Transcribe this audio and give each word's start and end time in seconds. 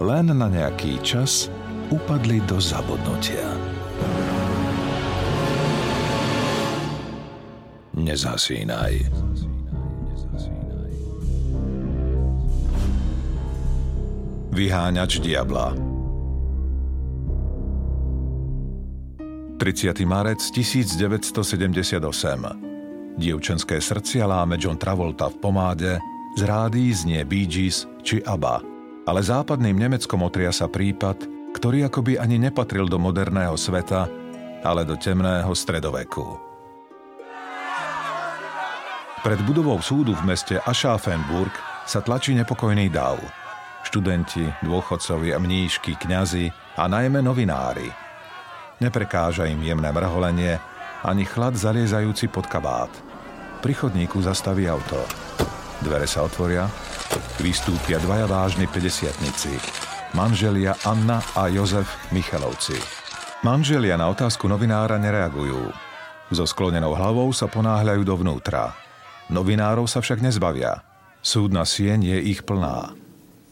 len 0.00 0.26
na 0.34 0.50
nejaký 0.50 0.98
čas 1.06 1.46
upadli 1.94 2.42
do 2.50 2.58
zabudnutia. 2.58 3.46
Nezasínaj. 7.94 8.94
Vyháňač 14.54 15.18
diabla 15.18 15.74
30. 19.58 20.06
marec 20.06 20.38
1978 20.54 21.98
Dievčenské 23.18 23.82
srdcia 23.82 24.26
láme 24.26 24.54
John 24.58 24.78
Travolta 24.78 25.26
v 25.30 25.36
pomáde, 25.42 25.98
z 26.38 26.42
rádií 26.46 26.94
znie 26.94 27.26
Bee 27.26 27.50
Gees 27.50 27.86
či 28.06 28.22
ABBA– 28.22 28.62
ale 29.04 29.20
západným 29.20 29.76
Nemeckom 29.76 30.24
otriasa 30.24 30.68
prípad, 30.68 31.28
ktorý 31.52 31.86
akoby 31.86 32.16
ani 32.16 32.40
nepatril 32.40 32.88
do 32.88 32.96
moderného 32.96 33.54
sveta, 33.54 34.08
ale 34.64 34.82
do 34.88 34.96
temného 34.96 35.52
stredoveku. 35.52 36.40
Pred 39.24 39.40
budovou 39.48 39.80
súdu 39.80 40.12
v 40.12 40.36
meste 40.36 40.60
Aschaffenburg 40.60 41.52
sa 41.88 42.04
tlačí 42.04 42.36
nepokojný 42.36 42.92
dav. 42.92 43.16
Študenti, 43.84 44.44
dôchodcovi 44.64 45.32
a 45.32 45.38
mníšky, 45.40 45.96
kňazi 45.96 46.48
a 46.76 46.84
najmä 46.88 47.20
novinári. 47.24 47.88
Neprekáža 48.80 49.48
im 49.48 49.64
jemné 49.64 49.92
mrholenie 49.92 50.60
ani 51.04 51.24
chlad 51.24 51.56
zaliezajúci 51.56 52.28
pod 52.32 52.48
kabát. 52.48 52.92
Pri 53.60 53.72
chodníku 53.72 54.20
zastaví 54.20 54.68
auto. 54.68 55.00
Dvere 55.80 56.08
sa 56.08 56.24
otvoria 56.24 56.68
Vystúpia 57.38 57.98
dvaja 58.02 58.26
vážni 58.26 58.66
50 58.70 60.14
manželia 60.14 60.78
Anna 60.86 61.18
a 61.34 61.50
Jozef 61.50 61.90
Michalovci. 62.14 62.78
Manželia 63.42 63.98
na 63.98 64.08
otázku 64.08 64.46
novinára 64.46 64.94
nereagujú. 64.96 65.74
So 66.30 66.46
sklonenou 66.46 66.94
hlavou 66.94 67.28
sa 67.34 67.50
ponáhľajú 67.50 68.02
dovnútra. 68.06 68.72
Novinárov 69.28 69.90
sa 69.90 70.00
však 70.00 70.22
nezbavia. 70.22 70.86
Súdna 71.20 71.66
sieň 71.66 72.14
je 72.14 72.18
ich 72.30 72.46
plná. 72.46 72.94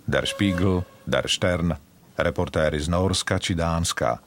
Der 0.07 0.25
Spiegel, 0.25 0.87
Der 1.03 1.27
Stern, 1.27 1.75
reportéry 2.15 2.79
z 2.79 2.89
Norska 2.89 3.43
či 3.43 3.59
Dánska. 3.59 4.23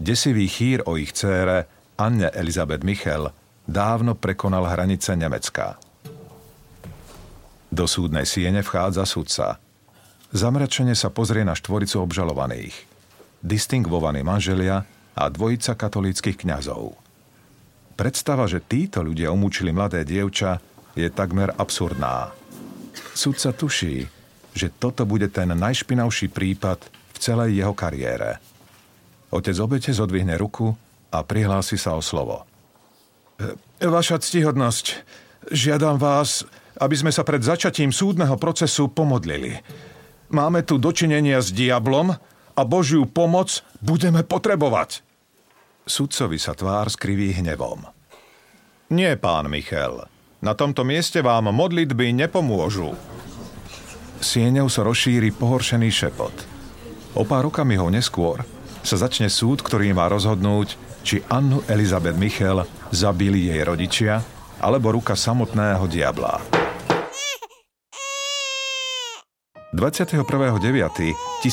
Desivý 0.00 0.48
chýr 0.48 0.86
o 0.86 0.96
ich 0.96 1.12
cére 1.12 1.66
Anne 1.98 2.32
Elizabeth 2.32 2.86
Michel 2.86 3.28
dávno 3.68 4.16
prekonal 4.16 4.64
hranice 4.64 5.12
Nemecka. 5.18 5.89
Do 7.70 7.86
súdnej 7.86 8.26
siene 8.26 8.66
vchádza 8.66 9.06
sudca. 9.06 9.62
Zamračene 10.34 10.98
sa 10.98 11.10
pozrie 11.10 11.46
na 11.46 11.54
štvoricu 11.54 12.02
obžalovaných. 12.02 12.74
Distingvovaní 13.42 14.26
manželia 14.26 14.82
a 15.14 15.22
dvojica 15.30 15.78
katolíckých 15.78 16.42
kňazov. 16.46 16.98
Predstava, 17.94 18.50
že 18.50 18.62
títo 18.62 19.06
ľudia 19.06 19.30
umúčili 19.30 19.70
mladé 19.70 20.02
dievča, 20.02 20.58
je 20.98 21.06
takmer 21.06 21.54
absurdná. 21.54 22.34
Sudca 23.14 23.54
tuší, 23.54 24.06
že 24.50 24.66
toto 24.74 25.06
bude 25.06 25.30
ten 25.30 25.54
najšpinavší 25.54 26.30
prípad 26.34 26.82
v 27.14 27.16
celej 27.22 27.62
jeho 27.62 27.74
kariére. 27.74 28.42
Otec 29.30 29.54
obete 29.62 29.94
zodvihne 29.94 30.34
ruku 30.34 30.74
a 31.14 31.22
prihlási 31.22 31.78
sa 31.78 31.94
o 31.94 32.02
slovo. 32.02 32.42
E, 33.38 33.86
vaša 33.86 34.18
ctihodnosť, 34.18 35.06
žiadam 35.54 36.02
vás, 36.02 36.42
aby 36.80 36.96
sme 36.96 37.12
sa 37.12 37.22
pred 37.22 37.44
začatím 37.44 37.92
súdneho 37.92 38.40
procesu 38.40 38.88
pomodlili. 38.88 39.60
Máme 40.32 40.64
tu 40.64 40.80
dočinenia 40.80 41.44
s 41.44 41.52
diablom 41.52 42.16
a 42.56 42.62
Božiu 42.64 43.04
pomoc 43.04 43.60
budeme 43.84 44.24
potrebovať. 44.24 45.04
Sudcovi 45.84 46.40
sa 46.40 46.56
tvár 46.56 46.88
skriví 46.88 47.36
hnevom. 47.36 47.84
Nie, 48.90 49.20
pán 49.20 49.52
Michal. 49.52 50.08
Na 50.40 50.56
tomto 50.56 50.82
mieste 50.88 51.20
vám 51.20 51.52
modlitby 51.52 52.16
nepomôžu. 52.16 52.96
Sieňou 54.20 54.72
sa 54.72 54.84
rozšíri 54.84 55.36
pohoršený 55.36 55.88
šepot. 55.92 56.36
O 57.16 57.26
pár 57.26 57.50
okamihov 57.50 57.90
neskôr 57.92 58.40
sa 58.80 58.96
začne 58.96 59.28
súd, 59.28 59.60
ktorý 59.60 59.92
má 59.92 60.08
rozhodnúť, 60.08 60.78
či 61.04 61.24
Annu 61.28 61.64
Elizabeth 61.68 62.16
Michel 62.16 62.64
zabili 62.92 63.52
jej 63.52 63.60
rodičia 63.64 64.20
alebo 64.60 64.92
ruka 64.92 65.16
samotného 65.16 65.88
diabla. 65.88 66.59
21.9.1952 69.70 71.46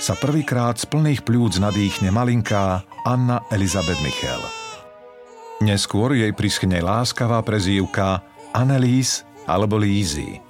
sa 0.00 0.14
prvýkrát 0.16 0.80
z 0.80 0.88
plných 0.88 1.28
pľúc 1.28 1.60
nadýchne 1.60 2.08
malinká 2.08 2.80
Anna 3.04 3.44
Elizabeth 3.52 4.00
Michel. 4.00 4.40
Neskôr 5.60 6.16
jej 6.16 6.32
prischne 6.32 6.80
láskavá 6.80 7.44
prezývka 7.44 8.24
Annelies 8.56 9.28
alebo 9.44 9.76
Lízy. 9.76 10.40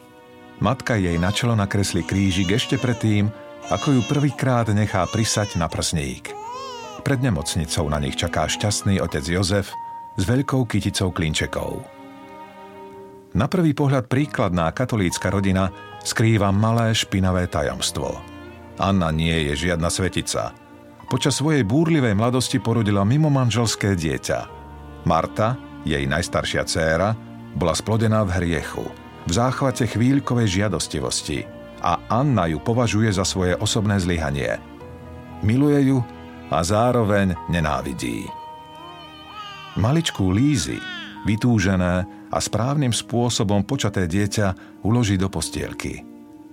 Matka 0.62 0.94
jej 0.94 1.18
na 1.18 1.34
čelo 1.34 1.58
nakreslí 1.58 2.06
krížik 2.06 2.54
ešte 2.54 2.78
predtým, 2.78 3.26
ako 3.66 3.98
ju 3.98 4.00
prvýkrát 4.06 4.70
nechá 4.70 5.02
prisať 5.10 5.58
na 5.58 5.66
prsník. 5.66 6.30
Pred 7.02 7.26
nemocnicou 7.26 7.90
na 7.90 7.98
nich 7.98 8.14
čaká 8.14 8.46
šťastný 8.46 9.02
otec 9.02 9.26
Jozef 9.26 9.74
s 10.14 10.22
veľkou 10.22 10.62
kyticou 10.62 11.10
klinčekov. 11.10 12.01
Na 13.32 13.48
prvý 13.48 13.72
pohľad 13.72 14.12
príkladná 14.12 14.68
katolícka 14.76 15.32
rodina 15.32 15.72
skrýva 16.04 16.52
malé 16.52 16.92
špinavé 16.92 17.48
tajomstvo. 17.48 18.20
Anna 18.76 19.08
nie 19.08 19.48
je 19.48 19.68
žiadna 19.68 19.88
svetica. 19.88 20.52
Počas 21.08 21.40
svojej 21.40 21.64
búrlivej 21.64 22.12
mladosti 22.12 22.60
porodila 22.60 23.04
mimo 23.04 23.32
manželské 23.32 23.96
dieťa. 23.96 24.40
Marta, 25.08 25.56
jej 25.84 26.04
najstaršia 26.04 26.64
dcéra, 26.68 27.16
bola 27.56 27.72
splodená 27.76 28.24
v 28.24 28.36
hriechu, 28.40 28.84
v 29.28 29.30
záchvate 29.32 29.88
chvíľkovej 29.88 30.60
žiadostivosti 30.60 31.44
a 31.84 32.00
Anna 32.08 32.48
ju 32.48 32.60
považuje 32.60 33.12
za 33.12 33.24
svoje 33.24 33.56
osobné 33.60 34.00
zlyhanie. 34.00 34.56
Miluje 35.44 35.92
ju 35.92 35.98
a 36.52 36.60
zároveň 36.60 37.34
nenávidí. 37.48 38.28
Maličkú 39.80 40.32
Lízy, 40.32 40.76
vytúžené 41.24 42.06
a 42.30 42.38
správnym 42.38 42.90
spôsobom 42.90 43.62
počaté 43.66 44.08
dieťa 44.08 44.80
uloží 44.86 45.18
do 45.20 45.28
postielky. 45.28 46.02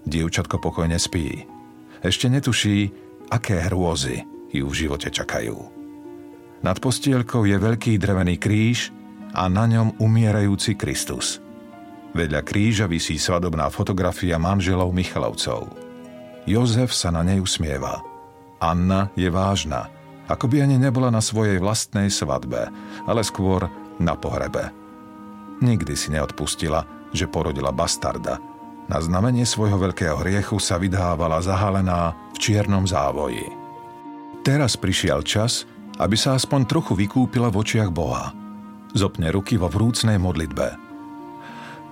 Dievčatko 0.06 0.57
pokojne 0.62 0.97
spí. 0.97 1.46
Ešte 2.00 2.31
netuší, 2.31 2.90
aké 3.30 3.59
hrôzy 3.68 4.24
ju 4.50 4.66
v 4.66 4.78
živote 4.85 5.12
čakajú. 5.12 5.57
Nad 6.59 6.78
postielkou 6.84 7.47
je 7.47 7.56
veľký 7.56 7.96
drevený 8.02 8.35
kríž 8.35 8.91
a 9.31 9.47
na 9.47 9.69
ňom 9.69 10.02
umierajúci 10.02 10.75
Kristus. 10.75 11.40
Vedľa 12.12 12.41
kríža 12.41 12.90
visí 12.90 13.22
svadobná 13.22 13.69
fotografia 13.69 14.41
manželov 14.41 14.90
Michalovcov. 14.91 15.69
Jozef 16.50 16.90
sa 16.91 17.13
na 17.13 17.22
nej 17.22 17.38
usmieva. 17.38 18.01
Anna 18.57 19.13
je 19.13 19.30
vážna, 19.30 19.88
ako 20.25 20.50
by 20.50 20.65
ani 20.65 20.81
nebola 20.81 21.13
na 21.13 21.22
svojej 21.22 21.62
vlastnej 21.62 22.10
svadbe, 22.10 22.68
ale 23.06 23.22
skôr 23.22 23.69
na 24.00 24.16
pohrebe. 24.16 24.72
Nikdy 25.60 25.94
si 25.94 26.10
neodpustila, 26.16 26.88
že 27.12 27.28
porodila 27.28 27.75
bastarda. 27.75 28.40
Na 28.90 28.98
znamenie 28.98 29.46
svojho 29.46 29.78
veľkého 29.78 30.18
hriechu 30.25 30.57
sa 30.57 30.81
vydávala 30.81 31.44
zahalená 31.46 32.16
v 32.34 32.38
čiernom 32.42 32.90
závoji. 32.90 33.46
Teraz 34.42 34.80
prišiel 34.80 35.22
čas, 35.22 35.69
aby 36.00 36.16
sa 36.16 36.34
aspoň 36.34 36.66
trochu 36.66 36.96
vykúpila 36.96 37.51
v 37.51 37.60
očiach 37.60 37.92
Boha. 37.92 38.34
Zopne 38.96 39.30
ruky 39.30 39.60
vo 39.60 39.69
vrúcnej 39.69 40.18
modlitbe. 40.18 40.68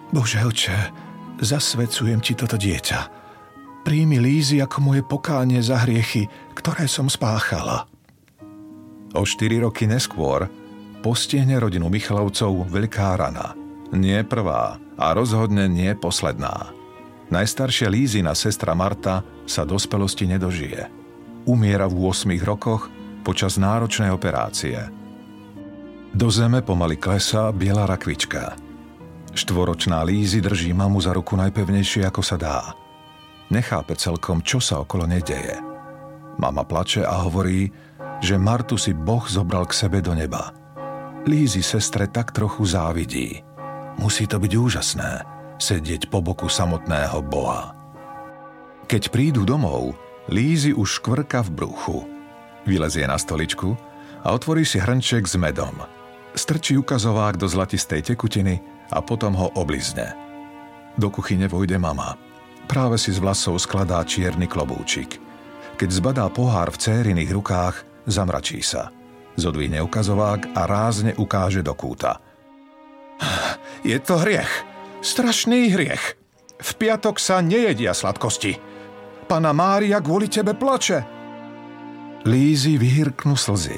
Bože 0.09 0.41
oče, 0.41 0.79
zasvecujem 1.43 2.23
ti 2.23 2.33
toto 2.33 2.57
dieťa. 2.57 2.99
Príjmi 3.83 4.17
Lízy 4.17 4.63
ako 4.63 4.77
moje 4.81 5.03
pokánie 5.03 5.59
za 5.61 5.83
hriechy, 5.83 6.25
ktoré 6.55 6.89
som 6.89 7.11
spáchala. 7.11 7.85
O 9.13 9.23
štyri 9.23 9.61
roky 9.61 9.85
neskôr 9.85 10.47
postihne 11.07 11.55
rodinu 11.55 11.87
Michalovcov 11.87 12.67
veľká 12.67 13.15
rana. 13.15 13.55
Nie 13.95 14.27
prvá 14.27 14.75
a 14.99 15.15
rozhodne 15.15 15.71
nie 15.71 15.95
posledná. 15.95 16.75
Najstaršia 17.31 17.87
Lízina 17.87 18.35
sestra 18.35 18.75
Marta 18.75 19.23
sa 19.47 19.63
dospelosti 19.63 20.27
nedožije. 20.27 20.91
Umiera 21.47 21.87
v 21.87 22.11
8 22.11 22.27
rokoch 22.43 22.91
počas 23.23 23.55
náročnej 23.55 24.11
operácie. 24.11 24.83
Do 26.11 26.27
zeme 26.27 26.59
pomaly 26.59 26.99
klesá 26.99 27.55
biela 27.55 27.87
rakvička. 27.87 28.59
Štvoročná 29.31 30.03
Lízy 30.03 30.43
drží 30.43 30.75
mamu 30.75 30.99
za 30.99 31.15
ruku 31.15 31.39
najpevnejšie 31.39 32.03
ako 32.03 32.19
sa 32.19 32.35
dá. 32.35 32.75
Nechápe 33.47 33.95
celkom, 33.95 34.43
čo 34.43 34.59
sa 34.59 34.83
okolo 34.83 35.07
nedeje. 35.07 35.55
Mama 36.35 36.67
plače 36.67 37.07
a 37.07 37.23
hovorí, 37.23 37.71
že 38.19 38.35
Martu 38.35 38.75
si 38.75 38.91
Boh 38.91 39.23
zobral 39.23 39.63
k 39.71 39.87
sebe 39.87 40.03
do 40.03 40.11
neba. 40.11 40.56
Lízy 41.27 41.59
sestre 41.59 42.07
tak 42.07 42.31
trochu 42.31 42.63
závidí. 42.63 43.43
Musí 43.99 44.23
to 44.31 44.39
byť 44.39 44.53
úžasné, 44.55 45.11
sedieť 45.59 46.07
po 46.07 46.23
boku 46.23 46.47
samotného 46.47 47.19
Boha. 47.19 47.75
Keď 48.87 49.11
prídu 49.11 49.43
domov, 49.43 49.91
Lízy 50.31 50.71
už 50.71 51.03
škvrka 51.03 51.43
v 51.43 51.49
bruchu. 51.51 51.97
Vylezie 52.63 53.03
na 53.03 53.19
stoličku 53.19 53.75
a 54.23 54.31
otvorí 54.31 54.63
si 54.63 54.79
hrnček 54.79 55.27
s 55.27 55.35
medom. 55.35 55.75
Strčí 56.31 56.79
ukazovák 56.79 57.35
do 57.35 57.51
zlatistej 57.51 58.07
tekutiny 58.07 58.63
a 58.95 59.03
potom 59.03 59.35
ho 59.35 59.51
oblizne. 59.59 60.15
Do 60.95 61.11
kuchyne 61.11 61.51
vojde 61.51 61.75
mama. 61.75 62.15
Práve 62.71 62.95
si 62.95 63.11
z 63.11 63.19
vlasov 63.19 63.59
skladá 63.59 63.99
čierny 64.07 64.47
klobúčik. 64.47 65.19
Keď 65.75 65.89
zbadá 65.91 66.23
pohár 66.31 66.71
v 66.71 66.79
cériných 66.79 67.35
rukách, 67.35 67.83
zamračí 68.07 68.63
sa. 68.63 68.95
Zodvihne 69.37 69.85
ukazovák 69.85 70.57
a 70.57 70.65
rázne 70.65 71.13
ukáže 71.13 71.61
do 71.61 71.77
kúta. 71.77 72.17
Je 73.85 73.97
to 74.01 74.17
hriech. 74.17 74.49
Strašný 75.05 75.77
hriech. 75.77 76.17
V 76.57 76.71
piatok 76.81 77.21
sa 77.21 77.37
nejedia 77.45 77.93
sladkosti. 77.93 78.57
Pana 79.29 79.53
Mária 79.53 80.01
kvôli 80.01 80.25
tebe 80.25 80.57
plače. 80.57 81.05
Lízy 82.25 82.81
vyhyrknú 82.81 83.37
slzy. 83.37 83.77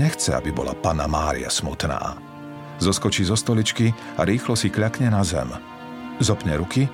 Nechce, 0.00 0.32
aby 0.32 0.50
bola 0.50 0.72
pana 0.72 1.04
Mária 1.04 1.52
smutná. 1.52 2.16
Zoskočí 2.80 3.22
zo 3.22 3.36
stoličky 3.36 3.92
a 4.16 4.26
rýchlo 4.26 4.56
si 4.58 4.72
kľakne 4.72 5.12
na 5.12 5.22
zem. 5.22 5.46
Zopne 6.18 6.56
ruky 6.58 6.88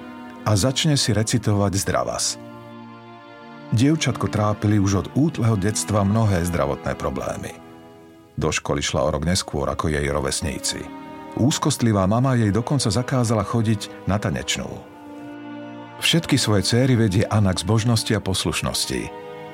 a 0.45 0.53
začne 0.59 0.99
si 0.99 1.15
recitovať 1.15 1.73
zdravas. 1.81 2.50
Dievčatko 3.71 4.27
trápili 4.27 4.83
už 4.83 5.07
od 5.07 5.15
útleho 5.15 5.55
detstva 5.55 6.03
mnohé 6.03 6.43
zdravotné 6.43 6.99
problémy. 6.99 7.55
Do 8.35 8.51
školy 8.51 8.83
šla 8.83 9.07
o 9.07 9.15
rok 9.15 9.23
neskôr 9.23 9.71
ako 9.71 9.87
jej 9.87 10.03
rovesníci. 10.11 10.83
Úzkostlivá 11.39 12.11
mama 12.11 12.35
jej 12.35 12.51
dokonca 12.51 12.91
zakázala 12.91 13.47
chodiť 13.47 14.11
na 14.11 14.19
tanečnú. 14.19 14.67
Všetky 16.03 16.35
svoje 16.35 16.67
céry 16.67 16.99
vedie 16.99 17.23
Anna 17.31 17.55
k 17.55 17.63
zbožnosti 17.63 18.11
a 18.11 18.19
poslušnosti, 18.19 19.07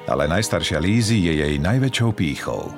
ale 0.08 0.24
najstaršia 0.30 0.80
Lízy 0.80 1.28
je 1.28 1.36
jej 1.36 1.54
najväčšou 1.60 2.16
pýchou. 2.16 2.72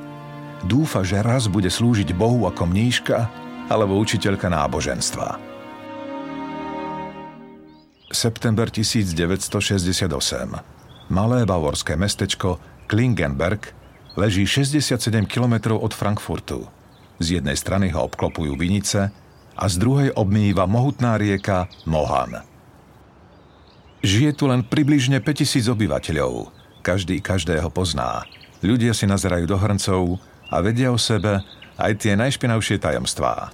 Dúfa, 0.66 1.06
že 1.06 1.22
raz 1.22 1.46
bude 1.46 1.70
slúžiť 1.70 2.18
Bohu 2.18 2.50
ako 2.50 2.66
mníška 2.66 3.30
alebo 3.70 3.94
učiteľka 4.00 4.50
náboženstva. 4.50 5.38
September 8.10 8.66
1968. 8.66 10.77
Malé 11.08 11.48
bavorské 11.48 11.96
mestečko 11.96 12.60
Klingenberg 12.84 13.72
leží 14.20 14.44
67 14.44 15.24
km 15.24 15.72
od 15.80 15.96
Frankfurtu. 15.96 16.68
Z 17.16 17.40
jednej 17.40 17.56
strany 17.56 17.88
ho 17.96 18.04
obklopujú 18.04 18.52
vinice 18.60 19.08
a 19.56 19.64
z 19.66 19.74
druhej 19.80 20.12
obmýva 20.12 20.68
mohutná 20.68 21.16
rieka 21.16 21.64
Mohan. 21.88 22.44
Žije 24.04 24.30
tu 24.36 24.46
len 24.46 24.62
približne 24.62 25.24
5000 25.24 25.72
obyvateľov. 25.72 26.52
Každý 26.84 27.24
každého 27.24 27.72
pozná. 27.72 28.22
Ľudia 28.60 28.92
si 28.92 29.08
nazerajú 29.08 29.48
do 29.48 29.56
hrncov 29.58 30.20
a 30.52 30.60
vedia 30.60 30.92
o 30.92 31.00
sebe 31.00 31.40
aj 31.80 32.04
tie 32.04 32.14
najšpinavšie 32.20 32.78
tajomstvá. 32.78 33.50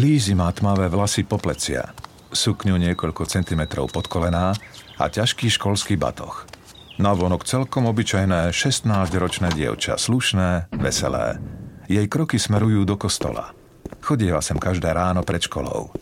Lízy 0.00 0.32
má 0.32 0.48
tmavé 0.50 0.88
vlasy 0.88 1.28
po 1.28 1.36
plecia, 1.36 1.92
sukňu 2.32 2.80
niekoľko 2.80 3.28
centimetrov 3.28 3.92
pod 3.92 4.08
kolená 4.08 4.56
a 4.98 5.08
ťažký 5.08 5.48
školský 5.52 5.96
batoh. 5.96 6.44
Navonok 7.00 7.48
celkom 7.48 7.88
obyčajné 7.88 8.52
16-ročné 8.52 9.52
dievča, 9.56 9.96
slušné, 9.96 10.72
veselé. 10.76 11.40
Jej 11.88 12.06
kroky 12.08 12.36
smerujú 12.36 12.84
do 12.84 13.00
kostola. 13.00 13.56
Chodieva 14.04 14.44
sem 14.44 14.60
každé 14.60 14.92
ráno 14.92 15.24
pred 15.24 15.40
školou. 15.40 15.92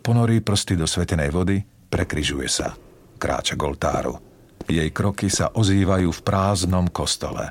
Ponorí 0.00 0.40
prsty 0.40 0.80
do 0.80 0.88
svetenej 0.88 1.28
vody 1.28 1.60
Prekryžuje 1.90 2.46
sa. 2.46 2.78
Kráča 3.18 3.58
k 3.58 3.66
oltáru. 3.66 4.14
Jej 4.70 4.94
kroky 4.94 5.26
sa 5.26 5.50
ozývajú 5.50 6.14
v 6.14 6.20
prázdnom 6.22 6.86
kostole. 6.94 7.50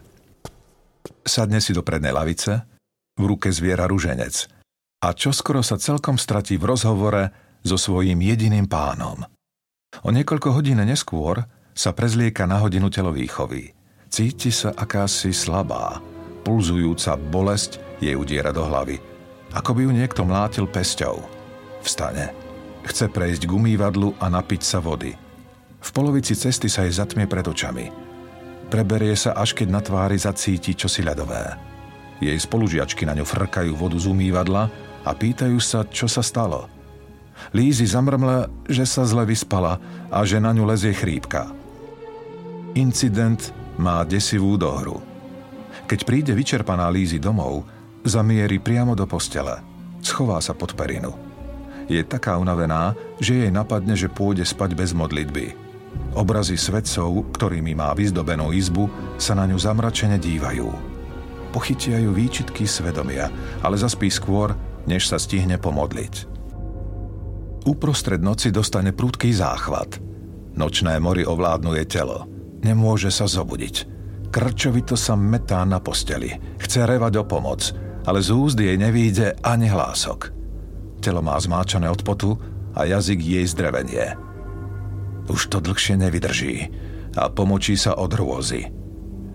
Sadne 1.28 1.60
si 1.60 1.76
do 1.76 1.84
prednej 1.84 2.16
lavice, 2.16 2.64
v 3.20 3.24
ruke 3.28 3.52
zviera 3.52 3.84
ruženec 3.84 4.48
a 5.04 5.12
čoskoro 5.12 5.60
sa 5.60 5.76
celkom 5.76 6.16
stratí 6.16 6.56
v 6.56 6.72
rozhovore 6.72 7.24
so 7.68 7.76
svojím 7.76 8.24
jediným 8.24 8.72
pánom. 8.72 9.28
O 10.06 10.10
niekoľko 10.14 10.54
hodín 10.54 10.80
neskôr 10.86 11.44
sa 11.74 11.92
prezlieka 11.92 12.46
na 12.46 12.62
hodinu 12.62 12.88
telovýchovy. 12.94 13.74
Cíti 14.10 14.50
sa 14.50 14.74
akási 14.74 15.34
slabá, 15.34 16.02
pulzujúca 16.42 17.14
bolesť 17.18 17.78
jej 18.02 18.18
udiera 18.18 18.50
do 18.50 18.66
hlavy, 18.66 18.98
ako 19.54 19.70
by 19.78 19.82
ju 19.86 19.92
niekto 19.94 20.22
mlátil 20.26 20.66
pesťou. 20.66 21.22
Vstane 21.86 22.50
Chce 22.90 23.12
prejsť 23.12 23.46
k 23.46 23.52
umývadlu 23.54 24.18
a 24.18 24.32
napiť 24.32 24.62
sa 24.64 24.80
vody. 24.82 25.14
V 25.80 25.90
polovici 25.94 26.34
cesty 26.34 26.72
sa 26.72 26.88
jej 26.88 26.96
zatmie 26.96 27.28
pred 27.28 27.46
očami. 27.46 27.92
Preberie 28.72 29.14
sa, 29.14 29.38
až 29.38 29.54
keď 29.58 29.68
na 29.70 29.82
tvári 29.82 30.18
zacíti 30.18 30.74
čosi 30.74 31.06
ľadové. 31.06 31.54
Jej 32.20 32.38
spolužiačky 32.40 33.08
na 33.08 33.16
ňu 33.16 33.26
frkajú 33.26 33.74
vodu 33.78 33.98
z 33.98 34.10
umývadla 34.10 34.64
a 35.06 35.12
pýtajú 35.16 35.58
sa, 35.62 35.88
čo 35.88 36.06
sa 36.06 36.20
stalo. 36.20 36.68
Lízy 37.56 37.88
zamrmle, 37.90 38.48
že 38.68 38.86
sa 38.86 39.08
zle 39.08 39.26
vyspala 39.26 39.80
a 40.12 40.20
že 40.28 40.38
na 40.38 40.54
ňu 40.54 40.64
lezie 40.68 40.94
chrípka. 40.94 41.50
Incident 42.78 43.52
má 43.80 44.06
desivú 44.06 44.60
dohru. 44.60 45.02
Keď 45.90 46.00
príde 46.06 46.32
vyčerpaná 46.38 46.92
Lízy 46.94 47.18
domov, 47.18 47.66
zamieri 48.06 48.62
priamo 48.62 48.94
do 48.94 49.10
postele. 49.10 49.60
Schová 50.06 50.38
sa 50.40 50.54
pod 50.54 50.78
perinu 50.78 51.30
je 51.90 52.06
taká 52.06 52.38
unavená, 52.38 52.94
že 53.18 53.44
jej 53.44 53.52
napadne, 53.52 53.98
že 53.98 54.08
pôjde 54.08 54.46
spať 54.46 54.78
bez 54.78 54.94
modlitby. 54.94 55.58
Obrazy 56.14 56.54
svetcov, 56.54 57.34
ktorými 57.34 57.74
má 57.74 57.98
vyzdobenú 57.98 58.54
izbu, 58.54 58.86
sa 59.18 59.34
na 59.34 59.50
ňu 59.50 59.58
zamračene 59.58 60.22
dívajú. 60.22 60.70
Pochytia 61.50 61.98
ju 61.98 62.14
výčitky 62.14 62.70
svedomia, 62.70 63.34
ale 63.66 63.74
zaspí 63.74 64.06
skôr, 64.14 64.54
než 64.86 65.10
sa 65.10 65.18
stihne 65.18 65.58
pomodliť. 65.58 66.29
Uprostred 67.68 68.24
noci 68.24 68.54
dostane 68.54 68.96
prúdky 68.96 69.36
záchvat. 69.36 70.00
Nočné 70.56 71.00
mori 71.00 71.28
ovládnu 71.28 71.76
jej 71.76 71.88
telo. 71.88 72.28
Nemôže 72.64 73.12
sa 73.12 73.28
zobudiť. 73.28 73.76
Krčovito 74.30 74.94
sa 75.00 75.18
metá 75.18 75.64
na 75.66 75.82
posteli. 75.82 76.30
Chce 76.60 76.86
revať 76.86 77.20
o 77.20 77.26
pomoc, 77.26 77.72
ale 78.06 78.20
z 78.22 78.30
úzdy 78.30 78.70
jej 78.70 78.78
nevíde 78.78 79.28
ani 79.42 79.72
hlások. 79.72 80.32
Telo 81.00 81.24
má 81.24 81.40
zmáčané 81.40 81.88
od 81.88 82.04
potu 82.04 82.36
a 82.76 82.86
jazyk 82.86 83.20
jej 83.20 83.46
zdrevenie. 83.48 84.16
Už 85.32 85.48
to 85.48 85.64
dlhšie 85.64 85.96
nevydrží 85.98 86.56
a 87.18 87.32
pomočí 87.32 87.80
sa 87.80 87.98
od 87.98 88.12
rôzy. 88.14 88.70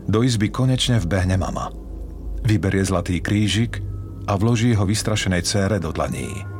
Do 0.04 0.20
izby 0.20 0.52
konečne 0.52 1.00
vbehne 1.00 1.40
mama. 1.40 1.72
Vyberie 2.44 2.84
zlatý 2.84 3.24
krížik 3.24 3.80
a 4.28 4.36
vloží 4.36 4.76
ho 4.76 4.84
vystrašenej 4.84 5.42
cére 5.48 5.80
do 5.80 5.90
dlaní. 5.90 6.53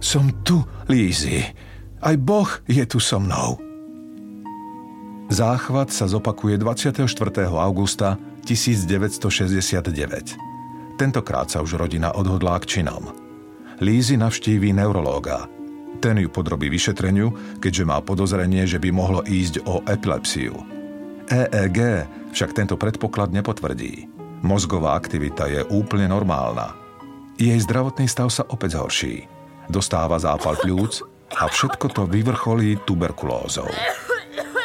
Som 0.00 0.32
tu, 0.40 0.64
Lízy. 0.88 1.44
Aj 2.00 2.16
Boh 2.16 2.48
je 2.64 2.80
tu 2.88 2.96
so 2.96 3.20
mnou. 3.20 3.60
Záchvat 5.28 5.92
sa 5.92 6.08
zopakuje 6.08 6.56
24. 6.56 7.04
augusta 7.52 8.16
1969. 8.48 10.40
Tentokrát 10.96 11.52
sa 11.52 11.60
už 11.60 11.76
rodina 11.76 12.16
odhodlá 12.16 12.56
k 12.64 12.80
činom. 12.80 13.12
Lízy 13.84 14.16
navštíví 14.16 14.72
neurológa. 14.72 15.44
Ten 16.00 16.16
ju 16.16 16.32
podrobí 16.32 16.72
vyšetreniu, 16.72 17.60
keďže 17.60 17.84
má 17.84 18.00
podozrenie, 18.00 18.64
že 18.64 18.80
by 18.80 18.88
mohlo 18.88 19.20
ísť 19.20 19.68
o 19.68 19.84
epilepsiu. 19.84 20.56
EEG 21.28 22.08
však 22.32 22.56
tento 22.56 22.80
predpoklad 22.80 23.36
nepotvrdí. 23.36 24.08
Mozgová 24.40 24.96
aktivita 24.96 25.44
je 25.52 25.60
úplne 25.68 26.08
normálna. 26.08 26.72
Jej 27.36 27.60
zdravotný 27.68 28.08
stav 28.08 28.32
sa 28.32 28.48
opäť 28.48 28.80
zhorší. 28.80 29.39
Dostáva 29.70 30.18
zápal 30.18 30.58
pľúc 30.58 31.06
a 31.30 31.46
všetko 31.46 31.86
to 31.94 32.02
vyvrcholí 32.10 32.82
tuberkulózou. 32.82 33.70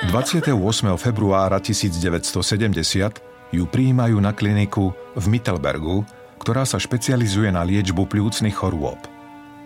28. 0.09 0.49
februára 0.97 1.61
1970 1.61 3.53
ju 3.53 3.63
prijímajú 3.69 4.17
na 4.17 4.33
kliniku 4.33 4.89
v 5.13 5.25
Mittelbergu, 5.29 6.01
ktorá 6.41 6.65
sa 6.65 6.81
špecializuje 6.81 7.53
na 7.53 7.61
liečbu 7.61 8.09
pľúcnych 8.09 8.57
chorôb. 8.57 8.97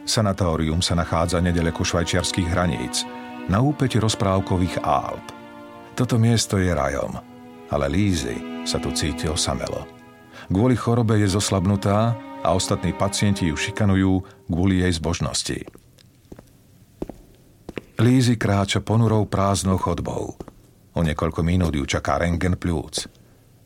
Sanatórium 0.03 0.83
sa 0.83 0.99
nachádza 0.99 1.39
nedaleko 1.39 1.87
švajčiarských 1.87 2.51
hraníc, 2.51 3.07
na 3.49 3.63
úpeti 3.63 3.97
rozprávkových 3.97 4.83
Alp. 4.85 5.25
Toto 5.97 6.21
miesto 6.21 6.59
je 6.61 6.69
rajom, 6.69 7.17
ale 7.71 7.85
Lízy 7.89 8.67
sa 8.67 8.77
tu 8.77 8.93
cíti 8.93 9.25
osamelo. 9.25 9.87
Kvôli 10.51 10.77
chorobe 10.77 11.17
je 11.17 11.31
zoslabnutá 11.31 12.28
a 12.43 12.55
ostatní 12.55 12.95
pacienti 12.95 13.51
ju 13.51 13.55
šikanujú 13.55 14.47
kvôli 14.47 14.81
jej 14.85 14.93
zbožnosti. 14.95 15.57
Lízy 17.99 18.39
kráča 18.39 18.79
ponurou 18.79 19.27
prázdnou 19.27 19.75
chodbou. 19.75 20.39
O 20.95 20.99
niekoľko 21.03 21.43
minút 21.43 21.75
ju 21.75 21.83
čaká 21.83 22.15
rengen 22.15 22.55
pľúc. 22.55 23.11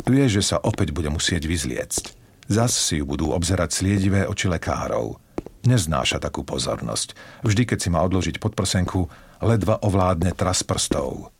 Vie, 0.09 0.25
že 0.25 0.41
sa 0.41 0.57
opäť 0.57 0.89
bude 0.89 1.13
musieť 1.13 1.45
vyzliecť. 1.45 2.03
Zas 2.49 2.73
si 2.75 2.99
ju 2.99 3.05
budú 3.07 3.31
obzerať 3.31 3.69
sliedivé 3.71 4.25
oči 4.27 4.49
lekárov. 4.49 5.21
Neznáša 5.63 6.19
takú 6.19 6.43
pozornosť. 6.43 7.15
Vždy, 7.45 7.63
keď 7.63 7.77
si 7.79 7.89
má 7.93 8.03
odložiť 8.03 8.41
podprsenku, 8.41 9.07
ledva 9.39 9.79
ovládne 9.79 10.35
tras 10.35 10.65
prstov. 10.65 11.31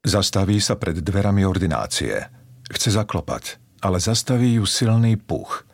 Zastaví 0.00 0.62
sa 0.64 0.80
pred 0.80 0.96
dverami 0.96 1.44
ordinácie. 1.44 2.14
Chce 2.72 2.94
zaklopať, 2.94 3.60
ale 3.84 4.00
zastaví 4.00 4.56
ju 4.56 4.64
silný 4.64 5.20
puch. 5.20 5.68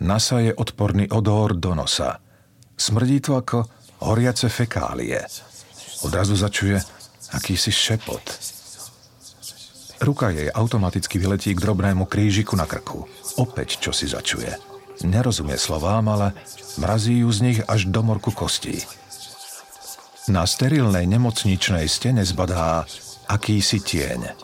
Nasa 0.00 0.44
je 0.44 0.52
odporný 0.52 1.08
odor 1.08 1.56
do 1.56 1.72
nosa. 1.72 2.20
Smrdí 2.76 3.24
to 3.24 3.40
ako 3.40 3.64
horiace 4.04 4.52
fekálie. 4.52 5.24
Odrazu 6.04 6.36
začuje 6.36 6.76
akýsi 7.32 7.72
šepot. 7.72 8.20
Ruka 9.96 10.28
jej 10.28 10.52
automaticky 10.52 11.16
vyletí 11.16 11.56
k 11.56 11.62
drobnému 11.64 12.04
krížiku 12.04 12.52
na 12.52 12.68
krku. 12.68 13.08
Opäť 13.40 13.80
čo 13.80 13.96
si 13.96 14.04
začuje. 14.04 14.52
Nerozumie 15.08 15.56
slovám, 15.56 16.04
ale 16.12 16.36
mrazí 16.76 17.24
ju 17.24 17.32
z 17.32 17.38
nich 17.40 17.58
až 17.64 17.88
do 17.88 18.04
morku 18.04 18.28
kostí. 18.32 18.84
Na 20.28 20.44
sterilnej 20.44 21.08
nemocničnej 21.08 21.88
stene 21.88 22.26
zbadá 22.28 22.84
akýsi 23.32 23.80
tieň. 23.80 24.36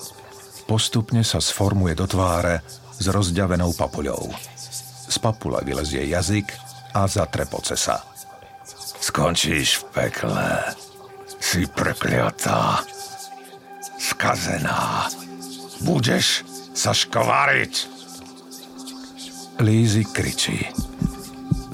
Postupne 0.64 1.21
sa 1.21 1.42
sformuje 1.42 1.92
do 1.92 2.09
tváre 2.09 2.64
s 2.97 3.04
rozďavenou 3.11 3.76
papuľou. 3.76 4.32
Z 5.12 5.21
papule 5.21 5.61
vylezie 5.61 6.09
jazyk 6.09 6.57
a 6.97 7.04
zatrepoce 7.04 7.76
sa. 7.76 8.00
Skončíš 8.97 9.85
v 9.85 9.85
pekle. 9.92 10.73
Si 11.37 11.69
prekliatá. 11.69 12.81
Skazená. 14.00 15.12
Budeš 15.85 16.49
sa 16.73 16.97
škovariť. 16.97 17.75
Lízy 19.61 20.09
kričí. 20.09 20.64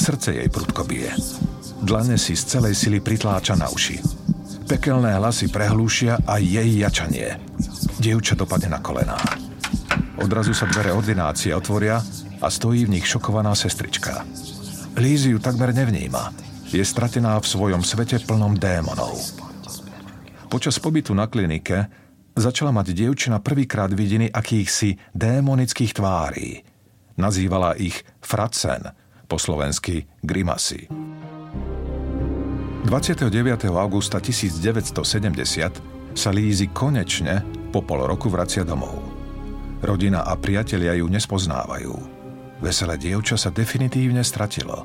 Srdce 0.02 0.34
jej 0.34 0.50
prudko 0.50 0.82
bije. 0.82 1.14
Dlane 1.78 2.18
si 2.18 2.34
z 2.34 2.58
celej 2.58 2.74
sily 2.74 2.98
pritláča 2.98 3.54
na 3.54 3.70
uši. 3.70 4.02
Pekelné 4.66 5.14
hlasy 5.14 5.46
prehlúšia 5.46 6.26
a 6.26 6.42
jej 6.42 6.74
jačanie. 6.74 7.38
Dievča 8.02 8.34
dopadne 8.34 8.74
na 8.74 8.82
kolená. 8.82 9.14
Odrazu 10.18 10.50
sa 10.50 10.66
dvere 10.66 10.90
ordinácie 10.90 11.54
otvoria 11.54 12.02
a 12.42 12.50
stojí 12.50 12.86
v 12.86 12.98
nich 12.98 13.06
šokovaná 13.06 13.54
sestrička. 13.54 14.26
Lízy 14.98 15.30
ju 15.34 15.38
takmer 15.38 15.74
nevníma. 15.74 16.34
Je 16.68 16.84
stratená 16.84 17.40
v 17.40 17.46
svojom 17.46 17.82
svete 17.86 18.18
plnom 18.22 18.58
démonov. 18.58 19.16
Počas 20.48 20.80
pobytu 20.80 21.14
na 21.14 21.26
klinike 21.28 21.86
začala 22.36 22.72
mať 22.72 22.92
dievčina 22.96 23.38
prvýkrát 23.40 23.92
vidiny 23.92 24.32
akýchsi 24.32 24.96
démonických 25.12 25.92
tvárí. 25.96 26.64
Nazývala 27.18 27.74
ich 27.76 28.04
fracen, 28.22 28.94
po 29.28 29.36
slovensky 29.36 30.08
grimasy. 30.24 30.88
29. 32.88 33.28
augusta 33.68 34.16
1970 34.16 36.16
sa 36.16 36.30
Lízy 36.32 36.72
konečne 36.72 37.44
po 37.68 37.84
pol 37.84 38.08
roku 38.08 38.32
vracia 38.32 38.64
domov. 38.64 39.04
Rodina 39.84 40.24
a 40.24 40.32
priatelia 40.40 40.96
ju 40.96 41.04
nespoznávajú. 41.06 42.17
Veselé 42.58 42.98
dievča 42.98 43.38
sa 43.38 43.54
definitívne 43.54 44.26
stratilo. 44.26 44.82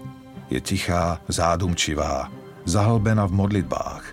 Je 0.53 0.62
tichá, 0.62 1.18
zádumčivá, 1.25 2.30
zahlbená 2.70 3.25
v 3.25 3.34
modlitbách. 3.34 4.03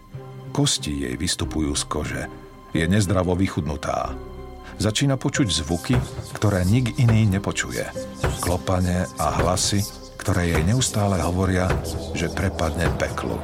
Kosti 0.50 1.04
jej 1.04 1.14
vystupujú 1.14 1.76
z 1.76 1.84
kože. 1.84 2.22
Je 2.72 2.88
nezdravo 2.88 3.36
vychudnutá. 3.36 4.16
Začína 4.80 5.20
počuť 5.20 5.52
zvuky, 5.52 5.96
ktoré 6.32 6.64
nik 6.64 6.96
iný 6.96 7.28
nepočuje. 7.28 7.84
Klopanie 8.40 9.04
a 9.20 9.44
hlasy, 9.44 9.84
ktoré 10.16 10.56
jej 10.56 10.62
neustále 10.64 11.20
hovoria, 11.20 11.68
že 12.16 12.32
prepadne 12.32 12.88
peklu. 12.96 13.36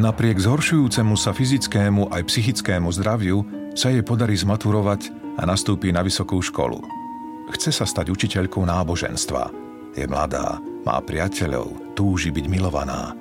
Napriek 0.00 0.40
zhoršujúcemu 0.40 1.12
sa 1.20 1.36
fyzickému 1.36 2.08
aj 2.08 2.24
psychickému 2.24 2.88
zdraviu 2.96 3.44
sa 3.76 3.92
jej 3.92 4.00
podarí 4.00 4.32
zmaturovať 4.40 5.12
a 5.36 5.44
nastúpi 5.44 5.92
na 5.92 6.00
vysokú 6.00 6.40
školu. 6.40 6.99
Chce 7.50 7.70
sa 7.74 7.84
stať 7.84 8.14
učiteľkou 8.14 8.62
náboženstva. 8.62 9.50
Je 9.98 10.06
mladá, 10.06 10.62
má 10.86 11.02
priateľov, 11.02 11.98
túži 11.98 12.30
byť 12.30 12.46
milovaná. 12.46 13.12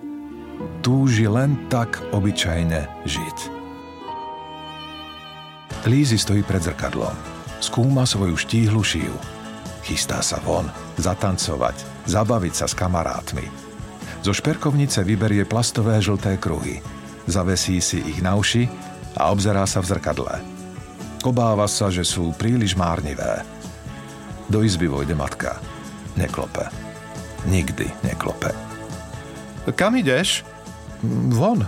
Túži 0.85 1.25
len 1.25 1.67
tak 1.67 1.99
obyčajne 2.13 3.05
žiť. 3.09 3.37
Lízy 5.89 6.21
stojí 6.21 6.45
pred 6.45 6.61
zrkadlom. 6.61 7.15
Skúma 7.59 8.05
svoju 8.05 8.37
štíhlu 8.37 8.79
šiju. 8.85 9.15
Chystá 9.83 10.21
sa 10.21 10.37
von, 10.43 10.69
zatancovať, 11.01 12.05
zabaviť 12.05 12.53
sa 12.53 12.65
s 12.69 12.77
kamarátmi, 12.77 13.69
zo 14.19 14.35
šperkovnice 14.35 14.99
vyberie 15.07 15.47
plastové 15.47 15.95
žlté 16.03 16.35
kruhy. 16.35 16.83
Zavesí 17.23 17.79
si 17.79 18.03
ich 18.03 18.19
na 18.19 18.35
uši 18.35 18.67
a 19.15 19.31
obzerá 19.31 19.63
sa 19.63 19.79
v 19.79 19.95
zrkadle. 19.95 20.43
Obáva 21.23 21.67
sa, 21.71 21.87
že 21.87 22.03
sú 22.03 22.35
príliš 22.35 22.75
márnivé. 22.75 23.43
Do 24.49 24.65
izby 24.65 24.89
vojde 24.89 25.15
matka. 25.15 25.61
Neklope. 26.17 26.65
Nikdy 27.45 27.85
neklope. 28.03 28.49
Kam 29.75 29.95
ideš? 29.95 30.43
Von. 31.29 31.61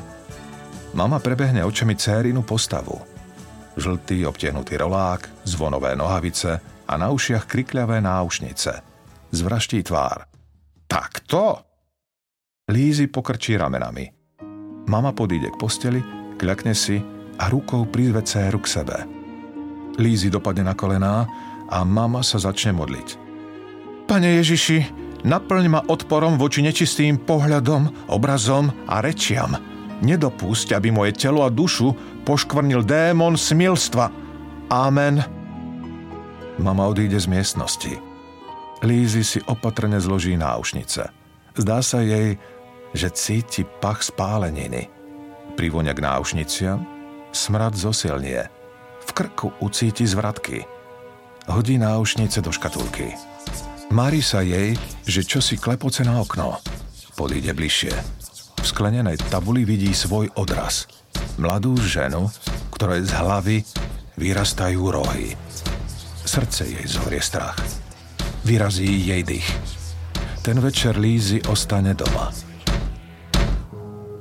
Mama 0.98 1.22
prebehne 1.22 1.62
očami 1.62 1.96
cérinu 1.96 2.42
postavu. 2.42 2.98
Žltý 3.78 4.26
obtiahnutý 4.26 4.76
rolák, 4.82 5.48
zvonové 5.48 5.96
nohavice 5.96 6.60
a 6.90 6.94
na 6.98 7.14
ušiach 7.14 7.48
krikľavé 7.48 8.02
náušnice. 8.02 8.72
Zvraští 9.32 9.80
tvár. 9.86 10.28
Takto? 10.90 11.64
Lízy 12.68 13.08
pokrčí 13.08 13.56
ramenami. 13.56 14.10
Mama 14.90 15.16
podíde 15.16 15.54
k 15.54 15.60
posteli, 15.62 16.02
kľakne 16.36 16.76
si 16.76 17.00
a 17.40 17.48
rukou 17.48 17.88
prizve 17.88 18.26
céru 18.28 18.60
k 18.60 18.68
sebe. 18.68 18.98
Lízy 20.02 20.28
dopadne 20.28 20.68
na 20.68 20.76
kolená 20.76 21.30
a 21.72 21.88
mama 21.88 22.20
sa 22.22 22.38
začne 22.38 22.76
modliť. 22.76 23.08
Pane 24.06 24.44
Ježiši, 24.44 24.78
naplň 25.24 25.66
ma 25.72 25.82
odporom 25.88 26.36
voči 26.36 26.60
nečistým 26.60 27.16
pohľadom, 27.24 28.12
obrazom 28.12 28.68
a 28.92 29.00
rečiam. 29.00 29.56
Nedopusť, 30.04 30.76
aby 30.76 30.92
moje 30.92 31.16
telo 31.16 31.48
a 31.48 31.50
dušu 31.50 31.96
poškvrnil 32.28 32.84
démon 32.84 33.40
smilstva. 33.40 34.12
Amen. 34.68 35.24
Mama 36.60 36.92
odíde 36.92 37.16
z 37.16 37.32
miestnosti. 37.32 37.94
Lízy 38.82 39.24
si 39.24 39.40
opatrne 39.46 40.02
zloží 40.02 40.36
náušnice. 40.36 41.08
Zdá 41.54 41.80
sa 41.86 42.02
jej, 42.02 42.36
že 42.92 43.14
cíti 43.14 43.64
pach 43.64 44.04
spáleniny. 44.04 44.90
Privonia 45.54 45.94
k 45.94 46.04
náušniciam, 46.04 46.82
smrad 47.32 47.78
zosilnie. 47.78 48.50
V 49.06 49.10
krku 49.14 49.54
ucíti 49.62 50.04
zvratky. 50.04 50.81
Hodí 51.50 51.82
náušnice 51.82 52.38
do 52.46 52.54
škatulky. 52.54 53.18
Mári 53.90 54.22
sa 54.22 54.46
jej, 54.46 54.78
že 55.10 55.26
čo 55.26 55.42
si 55.42 55.58
klepoce 55.58 56.06
na 56.06 56.22
okno. 56.22 56.62
Podíde 57.18 57.58
bližšie. 57.58 57.94
V 58.62 58.66
sklenenej 58.66 59.18
tabuli 59.34 59.66
vidí 59.66 59.90
svoj 59.90 60.30
odraz. 60.38 60.86
Mladú 61.42 61.74
ženu, 61.82 62.30
ktorej 62.78 63.10
z 63.10 63.12
hlavy 63.18 63.58
vyrastajú 64.22 64.82
rohy. 64.94 65.34
Srdce 66.22 66.70
jej 66.70 66.86
zohrie 66.86 67.20
strach. 67.20 67.58
Vyrazí 68.46 68.86
jej 68.86 69.26
dých. 69.26 69.50
Ten 70.46 70.62
večer 70.62 70.98
Lízy 70.98 71.42
ostane 71.50 71.98
doma. 71.98 72.30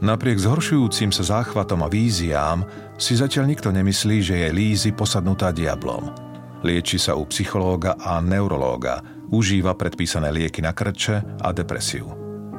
Napriek 0.01 0.41
zhoršujúcim 0.41 1.13
sa 1.13 1.25
záchvatom 1.41 1.85
a 1.85 1.93
víziám 1.93 2.65
si 2.97 3.13
zatiaľ 3.13 3.53
nikto 3.53 3.69
nemyslí, 3.69 4.17
že 4.25 4.35
je 4.41 4.49
Lízy 4.49 4.97
posadnutá 4.97 5.53
diablom. 5.53 6.30
Lieči 6.61 7.01
sa 7.01 7.17
u 7.17 7.25
psychológa 7.29 7.97
a 7.97 8.21
neurológa, 8.21 9.01
užíva 9.33 9.73
predpísané 9.77 10.29
lieky 10.29 10.61
na 10.61 10.77
krče 10.77 11.41
a 11.41 11.49
depresiu. 11.57 12.13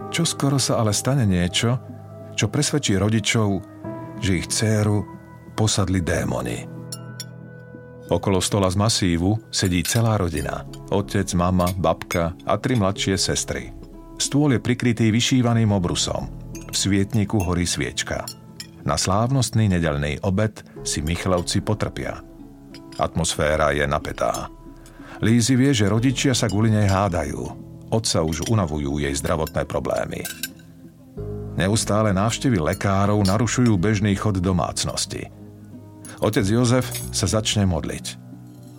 Čo 0.09 0.23
skoro 0.25 0.57
sa 0.57 0.81
ale 0.81 0.91
stane 0.91 1.23
niečo, 1.23 1.77
čo 2.35 2.49
presvedčí 2.49 2.97
rodičov, 2.97 3.49
že 4.19 4.41
ich 4.41 4.49
dceru 4.49 5.05
posadli 5.53 6.01
démoni. 6.01 6.65
Okolo 8.11 8.43
stola 8.43 8.67
z 8.67 8.75
masívu 8.75 9.53
sedí 9.53 9.85
celá 9.87 10.19
rodina. 10.19 10.67
Otec, 10.91 11.31
mama, 11.31 11.71
babka 11.71 12.35
a 12.43 12.59
tri 12.59 12.75
mladšie 12.75 13.15
sestry. 13.15 13.71
Stôl 14.19 14.57
je 14.57 14.59
prikrytý 14.59 15.09
vyšívaným 15.09 15.71
obrusom– 15.71 16.27
v 16.71 16.75
svietniku 16.79 17.43
horí 17.43 17.67
sviečka. 17.67 18.23
Na 18.87 18.95
slávnostný 18.95 19.67
nedelný 19.67 20.23
obed 20.23 20.63
si 20.87 21.03
Michalovci 21.03 21.59
potrpia. 21.59 22.23
Atmosféra 22.99 23.71
je 23.71 23.85
napätá. 23.87 24.51
Lízy 25.21 25.53
vie, 25.53 25.71
že 25.71 25.91
rodičia 25.91 26.33
sa 26.33 26.49
kvôli 26.49 26.73
nej 26.73 26.89
hádajú. 26.89 27.39
Otca 27.93 28.23
už 28.25 28.49
unavujú 28.49 28.97
jej 28.97 29.13
zdravotné 29.13 29.67
problémy. 29.69 30.25
Neustále 31.59 32.15
návštevy 32.15 32.57
lekárov 32.57 33.19
narušujú 33.21 33.75
bežný 33.75 34.15
chod 34.15 34.39
domácnosti. 34.39 35.27
Otec 36.23 36.47
Jozef 36.47 36.89
sa 37.11 37.27
začne 37.27 37.67
modliť. 37.67 38.17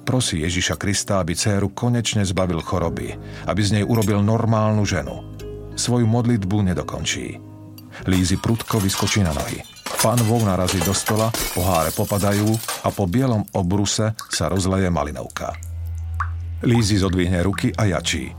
Prosí 0.02 0.42
Ježiša 0.42 0.74
Krista, 0.80 1.22
aby 1.22 1.38
dceru 1.38 1.70
konečne 1.70 2.26
zbavil 2.26 2.58
choroby, 2.58 3.14
aby 3.46 3.60
z 3.62 3.78
nej 3.78 3.84
urobil 3.86 4.18
normálnu 4.18 4.82
ženu. 4.82 5.22
Svoju 5.78 6.10
modlitbu 6.10 6.74
nedokončí. 6.74 7.38
Lízy 8.10 8.40
prudko 8.42 8.82
vyskočí 8.82 9.22
na 9.22 9.30
nohy. 9.30 9.62
Panvou 10.00 10.40
narazí 10.46 10.80
do 10.80 10.96
stola, 10.96 11.28
poháre 11.52 11.92
popadajú 11.92 12.48
a 12.86 12.88
po 12.88 13.04
bielom 13.04 13.44
obruse 13.52 14.16
sa 14.32 14.48
rozleje 14.48 14.88
malinovka. 14.88 15.52
Lízy 16.62 17.02
zodvihne 17.02 17.42
ruky 17.42 17.74
a 17.74 17.90
jačí. 17.90 18.32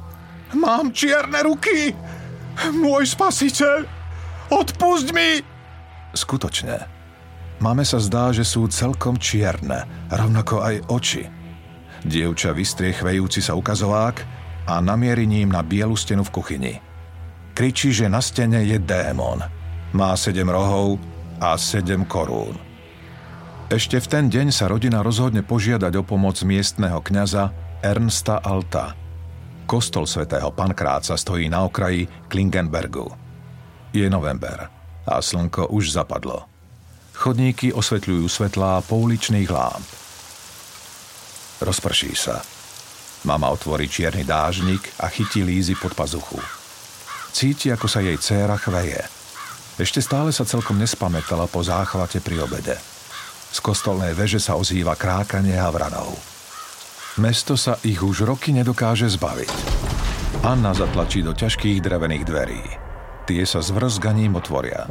Mám 0.56 0.96
čierne 0.96 1.44
ruky! 1.44 1.92
Môj 2.74 3.14
spasiteľ! 3.14 3.84
Odpusť 4.54 5.08
mi! 5.12 5.42
Skutočne. 6.14 6.78
Máme 7.60 7.86
sa 7.86 7.98
zdá, 7.98 8.30
že 8.34 8.46
sú 8.46 8.70
celkom 8.70 9.18
čierne, 9.18 10.10
rovnako 10.12 10.62
aj 10.62 10.76
oči. 10.90 11.24
Dievča 12.04 12.52
vystrie 12.52 12.92
chvejúci 12.92 13.40
sa 13.40 13.56
ukazovák 13.56 14.16
a 14.68 14.80
namierí 14.84 15.24
ním 15.24 15.52
na 15.52 15.64
bielu 15.64 15.96
stenu 15.96 16.28
v 16.28 16.34
kuchyni. 16.34 16.74
Kričí, 17.56 17.96
že 17.96 18.12
na 18.12 18.20
stene 18.20 18.66
je 18.68 18.78
démon. 18.82 19.40
Má 19.94 20.12
sedem 20.18 20.50
rohov 20.50 20.98
a 21.44 21.60
sedem 21.60 22.08
korún. 22.08 22.56
Ešte 23.68 24.00
v 24.00 24.08
ten 24.08 24.26
deň 24.32 24.56
sa 24.56 24.72
rodina 24.72 25.04
rozhodne 25.04 25.44
požiadať 25.44 26.00
o 26.00 26.04
pomoc 26.08 26.40
miestneho 26.48 27.04
kňaza 27.04 27.52
Ernsta 27.84 28.40
Alta. 28.40 28.96
Kostol 29.68 30.08
svätého 30.08 30.48
Pankráca 30.56 31.20
stojí 31.20 31.52
na 31.52 31.68
okraji 31.68 32.08
Klingenbergu. 32.32 33.12
Je 33.92 34.08
november 34.08 34.72
a 35.04 35.20
slnko 35.20 35.68
už 35.76 35.92
zapadlo. 35.92 36.48
Chodníky 37.12 37.76
osvetľujú 37.76 38.26
svetlá 38.32 38.80
pouličných 38.88 39.50
lámp. 39.52 39.88
Rozprší 41.60 42.14
sa. 42.16 42.40
Mama 43.24 43.52
otvorí 43.52 43.88
čierny 43.88 44.24
dážnik 44.28 44.96
a 45.00 45.08
chytí 45.08 45.44
Lízy 45.44 45.76
pod 45.80 45.96
pazuchu. 45.96 46.40
Cíti, 47.32 47.72
ako 47.72 47.88
sa 47.88 48.04
jej 48.04 48.16
dcéra 48.20 48.60
chveje. 48.60 49.23
Ešte 49.74 50.06
stále 50.06 50.30
sa 50.30 50.46
celkom 50.46 50.78
nespamätala 50.78 51.50
po 51.50 51.66
záchvate 51.66 52.22
pri 52.22 52.46
obede. 52.46 52.78
Z 53.54 53.58
kostolnej 53.62 54.14
veže 54.14 54.38
sa 54.38 54.54
ozýva 54.58 54.94
krákanie 54.94 55.58
havranov. 55.58 56.14
Mesto 57.22 57.54
sa 57.54 57.78
ich 57.86 58.02
už 58.02 58.26
roky 58.26 58.54
nedokáže 58.54 59.06
zbaviť. 59.06 59.54
Anna 60.42 60.74
zatlačí 60.74 61.22
do 61.22 61.34
ťažkých 61.34 61.82
drevených 61.82 62.26
dverí. 62.26 62.62
Tie 63.30 63.46
sa 63.46 63.62
s 63.62 63.70
vrzganím 63.70 64.38
otvoria. 64.38 64.90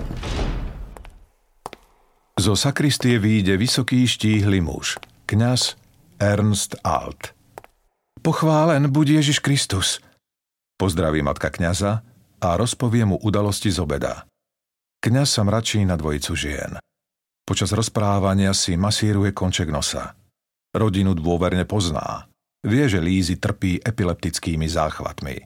Zo 2.39 2.55
sakristie 2.57 3.21
výjde 3.21 3.55
vysoký 3.61 4.07
štíhly 4.09 4.65
muž, 4.65 4.99
kňaz 5.29 5.79
Ernst 6.17 6.79
Alt. 6.83 7.35
Pochválen 8.23 8.91
buď 8.91 9.23
Ježiš 9.23 9.43
Kristus, 9.43 9.99
pozdraví 10.79 11.23
matka 11.23 11.51
kňaza 11.51 12.03
a 12.43 12.49
rozpovie 12.55 13.07
mu 13.07 13.19
udalosti 13.19 13.71
z 13.71 13.83
obeda. 13.83 14.27
Kňaz 15.03 15.35
sa 15.35 15.43
mračí 15.43 15.83
na 15.83 15.99
dvojicu 15.99 16.33
žien. 16.39 16.79
Počas 17.43 17.75
rozprávania 17.75 18.55
si 18.55 18.79
masíruje 18.79 19.35
konček 19.35 19.67
nosa. 19.67 20.15
Rodinu 20.71 21.19
dôverne 21.19 21.67
pozná. 21.67 22.31
Vie, 22.63 22.87
že 22.87 23.03
Lízy 23.03 23.35
trpí 23.43 23.83
epileptickými 23.83 24.71
záchvatmi. 24.71 25.43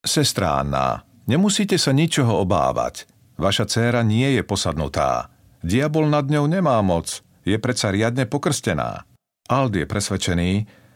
Sestra 0.00 0.64
Anna, 0.64 1.04
nemusíte 1.28 1.76
sa 1.76 1.92
ničoho 1.92 2.40
obávať. 2.40 3.04
Vaša 3.36 3.68
dcéra 3.68 4.00
nie 4.00 4.32
je 4.32 4.40
posadnutá. 4.40 5.28
Diabol 5.60 6.08
nad 6.08 6.24
ňou 6.24 6.48
nemá 6.48 6.80
moc. 6.80 7.20
Je 7.44 7.60
predsa 7.60 7.92
riadne 7.92 8.24
pokrstená. 8.24 9.04
Ald 9.52 9.76
je 9.76 9.84
presvedčený, 9.84 10.52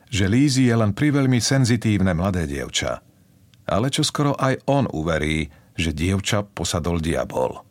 že 0.08 0.24
Lízy 0.24 0.72
je 0.72 0.74
len 0.74 0.96
priveľmi 0.96 1.36
senzitívne 1.36 2.16
mladé 2.16 2.48
dievča. 2.48 3.04
Ale 3.68 3.92
čo 3.92 4.00
skoro 4.00 4.32
aj 4.40 4.64
on 4.72 4.88
uverí, 4.88 5.52
že 5.80 5.96
dievča 5.96 6.44
posadol 6.44 7.00
diabol. 7.00 7.64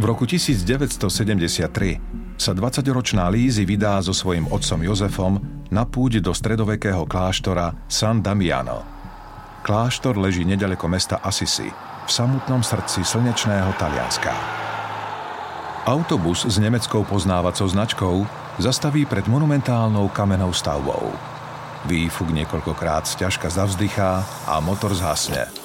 V 0.00 0.08
roku 0.08 0.24
1973 0.24 2.40
sa 2.40 2.56
20-ročná 2.56 3.28
Lízy 3.28 3.68
vydá 3.68 4.00
so 4.00 4.16
svojím 4.16 4.48
otcom 4.48 4.80
Jozefom 4.80 5.34
na 5.68 5.84
púť 5.84 6.24
do 6.24 6.32
stredovekého 6.32 7.04
kláštora 7.04 7.76
San 7.84 8.24
Damiano. 8.24 8.80
Kláštor 9.60 10.16
leží 10.16 10.48
nedaleko 10.48 10.88
mesta 10.88 11.20
Assisi, 11.20 11.68
v 11.68 12.10
samotnom 12.10 12.64
srdci 12.64 13.04
slnečného 13.04 13.76
Talianska. 13.76 14.32
Autobus 15.84 16.48
s 16.48 16.56
nemeckou 16.56 17.04
poznávacou 17.04 17.68
značkou 17.68 18.24
zastaví 18.56 19.04
pred 19.04 19.28
monumentálnou 19.28 20.08
kamennou 20.08 20.56
stavbou. 20.56 21.12
Výfuk 21.84 22.32
niekoľkokrát 22.32 23.04
ťažka 23.20 23.52
zavzdychá 23.52 24.24
a 24.48 24.64
motor 24.64 24.96
zhasne. 24.96 25.59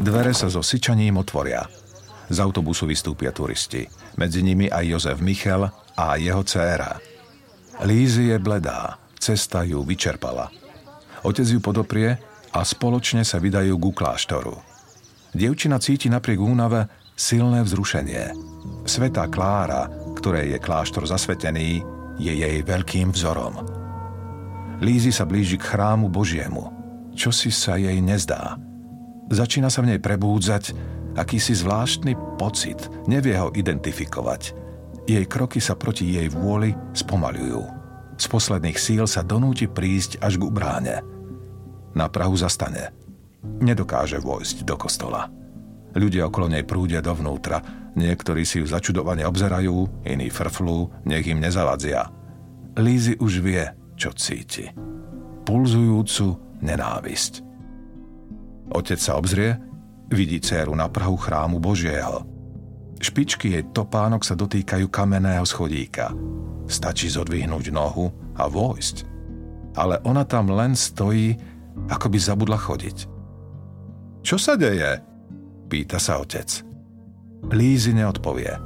Dvere 0.00 0.36
sa 0.36 0.52
so 0.52 0.60
syčaním 0.60 1.16
otvoria. 1.16 1.64
Z 2.28 2.40
autobusu 2.40 2.84
vystúpia 2.88 3.32
turisti. 3.32 3.84
Medzi 4.16 4.40
nimi 4.44 4.68
aj 4.68 4.84
Jozef 4.84 5.18
Michel 5.20 5.68
a 5.96 6.16
jeho 6.16 6.44
dcéra. 6.44 7.00
Lízy 7.84 8.30
je 8.32 8.38
bledá, 8.38 9.00
cesta 9.18 9.64
ju 9.66 9.82
vyčerpala. 9.82 10.48
Otec 11.24 11.48
ju 11.48 11.60
podoprie 11.60 12.20
a 12.52 12.60
spoločne 12.62 13.24
sa 13.24 13.40
vydajú 13.40 13.74
ku 13.80 13.90
kláštoru. 13.96 14.54
Dievčina 15.34 15.80
cíti 15.82 16.06
napriek 16.06 16.38
únave 16.38 16.86
silné 17.18 17.66
vzrušenie. 17.66 18.30
Svetá 18.86 19.26
Klára, 19.26 19.90
ktorej 20.14 20.54
je 20.54 20.58
kláštor 20.62 21.08
zasvetený, 21.08 21.82
je 22.20 22.30
jej 22.30 22.62
veľkým 22.62 23.10
vzorom. 23.10 23.58
Lízy 24.78 25.10
sa 25.10 25.26
blíži 25.26 25.58
k 25.58 25.74
chrámu 25.74 26.06
Božiemu, 26.06 26.70
čo 27.18 27.34
si 27.34 27.50
sa 27.50 27.74
jej 27.74 27.98
nezdá. 27.98 28.58
Začína 29.32 29.72
sa 29.72 29.80
v 29.80 29.94
nej 29.94 30.00
prebúdzať 30.00 30.76
akýsi 31.14 31.54
zvláštny 31.54 32.18
pocit, 32.36 32.90
nevie 33.06 33.38
ho 33.38 33.48
identifikovať. 33.54 34.52
Jej 35.04 35.24
kroky 35.28 35.60
sa 35.60 35.76
proti 35.76 36.16
jej 36.16 36.28
vôli 36.32 36.74
spomalujú. 36.96 37.62
Z 38.16 38.26
posledných 38.30 38.78
síl 38.78 39.04
sa 39.04 39.26
donúti 39.26 39.68
prísť 39.68 40.22
až 40.22 40.40
k 40.40 40.48
bráne. 40.48 40.96
Na 41.94 42.08
Prahu 42.08 42.34
zastane. 42.34 42.90
Nedokáže 43.60 44.18
vojsť 44.18 44.64
do 44.64 44.74
kostola. 44.80 45.28
Ľudia 45.94 46.26
okolo 46.26 46.50
nej 46.50 46.66
prúdia 46.66 46.98
dovnútra, 46.98 47.62
niektorí 47.94 48.42
si 48.42 48.58
ju 48.58 48.66
začudovane 48.66 49.22
obzerajú, 49.22 50.02
iní 50.02 50.26
frflú, 50.32 50.90
nech 51.06 51.28
im 51.28 51.38
nezavadzia. 51.38 52.10
Lízy 52.74 53.14
už 53.22 53.32
vie, 53.44 53.62
čo 53.94 54.10
cíti. 54.10 54.66
Pulzujúcu 55.46 56.58
nenávisť. 56.64 57.53
Otec 58.72 59.00
sa 59.00 59.20
obzrie, 59.20 59.60
vidí 60.08 60.40
céru 60.40 60.72
na 60.72 60.88
prahu 60.88 61.18
chrámu 61.18 61.60
Božieho. 61.60 62.24
Špičky 63.02 63.52
jej 63.52 63.64
topánok 63.74 64.24
sa 64.24 64.32
dotýkajú 64.38 64.88
kamenného 64.88 65.44
schodíka. 65.44 66.14
Stačí 66.64 67.12
zodvihnúť 67.12 67.68
nohu 67.68 68.08
a 68.38 68.48
vojsť. 68.48 68.96
Ale 69.76 70.00
ona 70.06 70.24
tam 70.24 70.48
len 70.48 70.72
stojí, 70.72 71.36
ako 71.90 72.06
by 72.08 72.18
zabudla 72.18 72.56
chodiť. 72.56 72.98
Čo 74.24 74.40
sa 74.40 74.56
deje? 74.56 75.02
Pýta 75.68 76.00
sa 76.00 76.22
otec. 76.22 76.48
Lízy 77.52 77.92
neodpovie. 77.92 78.56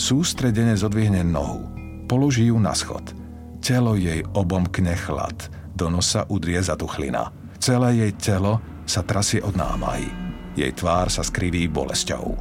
Sústredene 0.00 0.72
zodvihne 0.78 1.20
nohu. 1.20 1.68
Položí 2.08 2.48
ju 2.48 2.56
na 2.56 2.72
schod. 2.72 3.12
Telo 3.60 4.00
jej 4.00 4.24
obomkne 4.32 4.96
chlad. 4.96 5.36
Do 5.76 5.92
nosa 5.92 6.24
udrie 6.32 6.62
zatuchlina. 6.64 7.28
Celé 7.60 8.00
jej 8.00 8.12
telo 8.16 8.64
sa 8.84 9.04
trasie 9.04 9.40
od 9.40 9.56
námahy. 9.56 10.08
Jej 10.54 10.72
tvár 10.78 11.10
sa 11.10 11.26
skriví 11.26 11.66
bolesťou. 11.66 12.38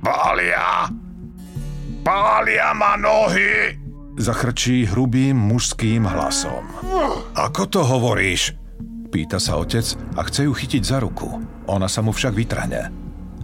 Pália! 0.00 0.88
Pália 2.00 2.72
ma 2.72 2.96
nohy! 2.96 3.76
Zachrčí 4.16 4.88
hrubým 4.88 5.36
mužským 5.36 6.04
hlasom. 6.08 6.64
Ako 7.36 7.68
to 7.68 7.80
hovoríš? 7.84 8.56
Pýta 9.10 9.42
sa 9.42 9.58
otec 9.60 9.84
a 10.16 10.24
chce 10.24 10.48
ju 10.48 10.52
chytiť 10.54 10.82
za 10.84 10.98
ruku. 11.02 11.40
Ona 11.68 11.88
sa 11.90 12.00
mu 12.00 12.14
však 12.14 12.32
vytrhne. 12.32 12.88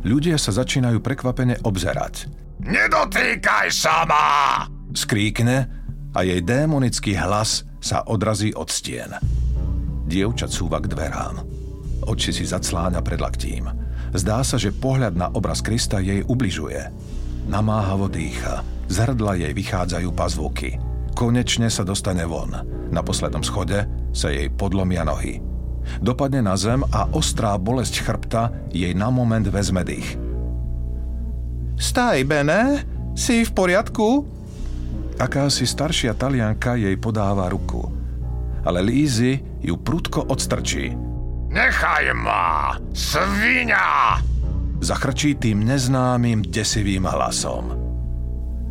Ľudia 0.07 0.39
sa 0.39 0.55
začínajú 0.55 1.03
prekvapene 1.03 1.61
obzerať. 1.67 2.31
Nedotýkaj 2.63 3.69
sa 3.69 4.07
ma! 4.07 4.65
Skríkne 4.95 5.69
a 6.17 6.25
jej 6.25 6.41
démonický 6.41 7.19
hlas 7.19 7.69
sa 7.83 8.07
odrazí 8.07 8.55
od 8.57 8.73
stien. 8.73 9.13
Dievča 10.07 10.47
cúva 10.49 10.81
k 10.81 10.89
dverám. 10.89 11.56
Oči 12.07 12.31
si 12.31 12.47
zacláňa 12.47 13.03
pred 13.03 13.19
laktím. 13.19 13.67
Zdá 14.15 14.41
sa, 14.47 14.57
že 14.57 14.71
pohľad 14.71 15.19
na 15.19 15.29
obraz 15.35 15.59
Krista 15.59 15.99
jej 15.99 16.23
ubližuje. 16.23 16.79
Namáhavo 17.51 18.07
dýcha, 18.07 18.63
Z 18.87 19.11
hrdla 19.11 19.35
jej 19.35 19.51
vychádzajú 19.51 20.09
pazvuky. 20.15 20.79
Konečne 21.19 21.67
sa 21.67 21.83
dostane 21.83 22.23
von. 22.23 22.55
Na 22.95 23.03
poslednom 23.03 23.43
schode 23.43 23.83
sa 24.15 24.31
jej 24.31 24.47
podlomia 24.47 25.03
nohy. 25.03 25.43
Dopadne 25.99 26.43
na 26.43 26.55
zem 26.55 26.83
a 26.95 27.11
ostrá 27.15 27.59
bolesť 27.59 28.03
chrbta 28.03 28.55
jej 28.71 28.95
na 28.95 29.11
moment 29.11 29.47
vezme 29.47 29.83
dých. 29.83 30.19
Staj, 31.77 32.23
Bene, 32.27 32.83
si 33.19 33.43
v 33.43 33.51
poriadku? 33.51 34.09
Akási 35.17 35.65
staršia 35.65 36.13
talianka 36.15 36.77
jej 36.77 36.95
podáva 37.01 37.49
ruku. 37.49 37.89
Ale 38.67 38.83
Lízy 38.83 39.41
ju 39.63 39.79
prudko 39.79 40.27
odstrčí. 40.27 41.06
Nechaj 41.57 42.13
ma, 42.13 42.77
svinia! 42.93 44.21
Zachrčí 44.77 45.41
tým 45.41 45.65
neznámym 45.65 46.45
desivým 46.45 47.09
hlasom. 47.09 47.73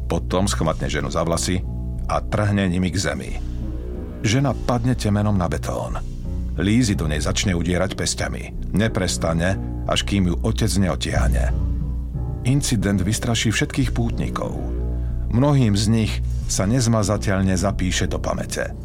Potom 0.06 0.46
schmatne 0.46 0.86
ženu 0.86 1.10
za 1.10 1.26
vlasy 1.26 1.66
a 2.06 2.22
trhne 2.22 2.70
nimi 2.70 2.94
k 2.94 3.02
zemi. 3.02 3.32
Žena 4.22 4.54
padne 4.54 4.94
temenom 4.94 5.34
na 5.34 5.50
betón. 5.50 5.98
Lízy 6.62 6.94
do 6.94 7.10
nej 7.10 7.18
začne 7.26 7.58
udierať 7.58 7.98
pestiami. 7.98 8.54
Neprestane, 8.78 9.58
až 9.90 10.06
kým 10.06 10.30
ju 10.30 10.36
otec 10.46 10.70
neotiahne. 10.78 11.50
Incident 12.46 13.02
vystraší 13.02 13.50
všetkých 13.50 13.98
pútnikov. 13.98 14.62
Mnohým 15.34 15.74
z 15.74 15.86
nich 15.90 16.14
sa 16.46 16.70
nezmazateľne 16.70 17.58
zapíše 17.58 18.06
do 18.06 18.22
pamäte. 18.22 18.78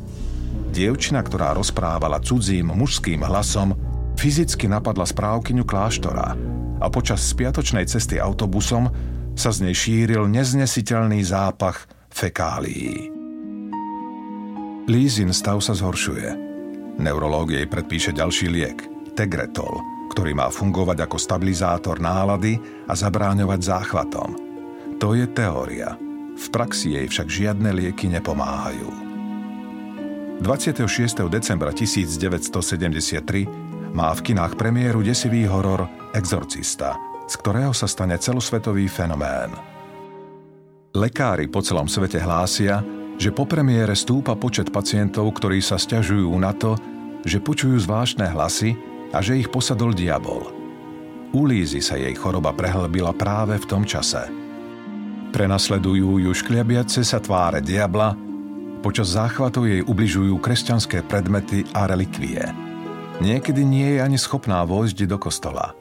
Dievčina, 0.72 1.20
ktorá 1.20 1.52
rozprávala 1.52 2.24
cudzím 2.24 2.72
mužským 2.72 3.20
hlasom, 3.28 3.89
fyzicky 4.20 4.68
napadla 4.68 5.09
správkyňu 5.09 5.64
kláštora 5.64 6.37
a 6.76 6.87
počas 6.92 7.24
spiatočnej 7.24 7.88
cesty 7.88 8.20
autobusom 8.20 8.92
sa 9.33 9.48
z 9.48 9.64
nej 9.64 9.72
šíril 9.72 10.28
neznesiteľný 10.28 11.24
zápach 11.24 11.88
fekálií. 12.12 13.09
Lízin 14.85 15.33
stav 15.33 15.64
sa 15.64 15.72
zhoršuje. 15.72 16.37
Neurológ 17.00 17.56
jej 17.56 17.64
predpíše 17.64 18.12
ďalší 18.12 18.52
liek, 18.52 18.85
Tegretol, 19.16 19.80
ktorý 20.12 20.37
má 20.37 20.52
fungovať 20.52 21.09
ako 21.09 21.16
stabilizátor 21.16 21.96
nálady 21.96 22.61
a 22.88 22.92
zabráňovať 22.92 23.61
záchvatom. 23.64 24.37
To 25.00 25.16
je 25.16 25.24
teória. 25.33 25.96
V 26.37 26.46
praxi 26.52 26.92
jej 26.92 27.09
však 27.09 27.28
žiadne 27.28 27.72
lieky 27.72 28.12
nepomáhajú. 28.12 28.88
26. 30.44 30.88
decembra 31.28 31.72
1973 31.72 33.69
má 33.90 34.14
v 34.14 34.33
kinách 34.33 34.55
premiéru 34.55 35.03
desivý 35.03 35.46
horor 35.46 35.87
Exorcista, 36.14 36.94
z 37.26 37.35
ktorého 37.38 37.74
sa 37.74 37.90
stane 37.90 38.14
celosvetový 38.18 38.87
fenomén. 38.87 39.50
Lekári 40.94 41.46
po 41.46 41.62
celom 41.62 41.87
svete 41.87 42.18
hlásia, 42.18 42.83
že 43.20 43.31
po 43.31 43.46
premiére 43.46 43.94
stúpa 43.94 44.35
počet 44.35 44.74
pacientov, 44.74 45.31
ktorí 45.38 45.62
sa 45.62 45.79
stiažujú 45.79 46.31
na 46.40 46.50
to, 46.50 46.74
že 47.22 47.38
počujú 47.38 47.79
zvláštne 47.79 48.26
hlasy 48.26 48.74
a 49.14 49.22
že 49.22 49.38
ich 49.38 49.53
posadol 49.53 49.94
diabol. 49.94 50.50
U 51.31 51.46
Lízy 51.46 51.79
sa 51.79 51.94
jej 51.94 52.11
choroba 52.18 52.50
prehlbila 52.50 53.14
práve 53.14 53.55
v 53.55 53.68
tom 53.70 53.87
čase. 53.87 54.26
Prenasledujú 55.31 56.18
ju 56.26 56.31
škliabiace 56.35 57.07
sa 57.07 57.22
tváre 57.22 57.62
diabla, 57.62 58.18
počas 58.83 59.14
záchvatov 59.14 59.70
jej 59.70 59.83
ubližujú 59.87 60.35
kresťanské 60.42 61.07
predmety 61.07 61.62
a 61.70 61.87
relikvie. 61.87 62.69
Niekedy 63.20 63.62
nie 63.62 63.96
je 63.96 63.98
ani 64.00 64.16
schopná 64.16 64.64
vojsť 64.64 65.04
do 65.04 65.20
kostola. 65.20 65.76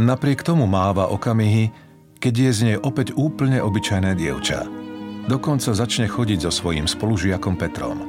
Napriek 0.00 0.40
tomu 0.40 0.64
máva 0.64 1.12
okamihy, 1.12 1.70
keď 2.18 2.34
je 2.34 2.50
z 2.50 2.60
nej 2.72 2.78
opäť 2.80 3.14
úplne 3.14 3.60
obyčajné 3.60 4.16
dievča– 4.16 4.64
Dokonca 5.28 5.76
začne 5.76 6.08
chodiť 6.08 6.48
so 6.48 6.50
svojím 6.50 6.88
spolužiakom 6.88 7.60
Petrom. 7.60 8.00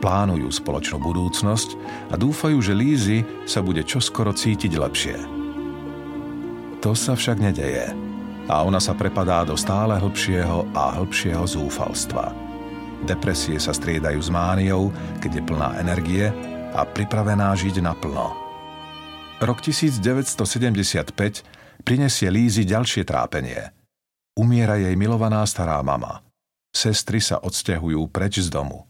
Plánujú 0.00 0.48
spoločnú 0.48 1.04
budúcnosť 1.04 1.76
a 2.08 2.16
dúfajú, 2.16 2.64
že 2.64 2.72
Lízy 2.72 3.18
sa 3.44 3.60
bude 3.60 3.84
čoskoro 3.84 4.32
cítiť 4.32 4.72
lepšie. 4.80 5.16
To 6.80 6.96
sa 6.96 7.12
však 7.12 7.44
nedeje 7.44 7.92
a 8.48 8.64
ona 8.64 8.80
sa 8.80 8.96
prepadá 8.96 9.44
do 9.44 9.52
stále 9.52 10.00
hlbšieho 10.00 10.72
a 10.72 10.96
hlbšieho 10.96 11.44
zúfalstva. 11.44 12.32
Depresie 13.04 13.60
sa 13.60 13.76
striedajú 13.76 14.18
s 14.24 14.32
mániou, 14.32 14.88
keď 15.20 15.30
je 15.38 15.42
plná 15.44 15.76
energie 15.76 16.32
a 16.72 16.88
pripravená 16.88 17.52
žiť 17.52 17.84
naplno. 17.84 18.32
Rok 19.42 19.58
1975 19.60 21.12
prinesie 21.84 22.28
Lízy 22.32 22.64
ďalšie 22.64 23.02
trápenie. 23.04 23.74
Umiera 24.38 24.80
jej 24.80 24.96
milovaná 24.96 25.44
stará 25.44 25.82
mama. 25.84 26.24
Sestry 26.72 27.20
sa 27.20 27.36
odsťahujú 27.44 28.08
preč 28.08 28.40
z 28.40 28.48
domu. 28.48 28.88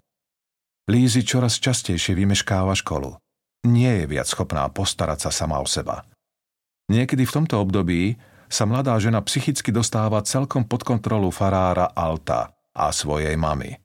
Lízy 0.86 1.26
čoraz 1.26 1.58
častejšie 1.58 2.14
vymeškáva 2.14 2.78
školu. 2.78 3.18
Nie 3.66 4.02
je 4.02 4.06
viac 4.06 4.28
schopná 4.30 4.66
postarať 4.70 5.26
sa 5.26 5.30
sama 5.34 5.58
o 5.58 5.66
seba. 5.66 6.06
Niekedy 6.90 7.26
v 7.26 7.34
tomto 7.42 7.58
období 7.58 8.20
sa 8.52 8.68
mladá 8.68 8.94
žena 9.00 9.24
psychicky 9.24 9.72
dostáva 9.72 10.20
celkom 10.20 10.68
pod 10.68 10.84
kontrolu 10.84 11.32
farára 11.32 11.88
Alta 11.96 12.52
a 12.76 12.92
svojej 12.92 13.34
mamy. 13.40 13.80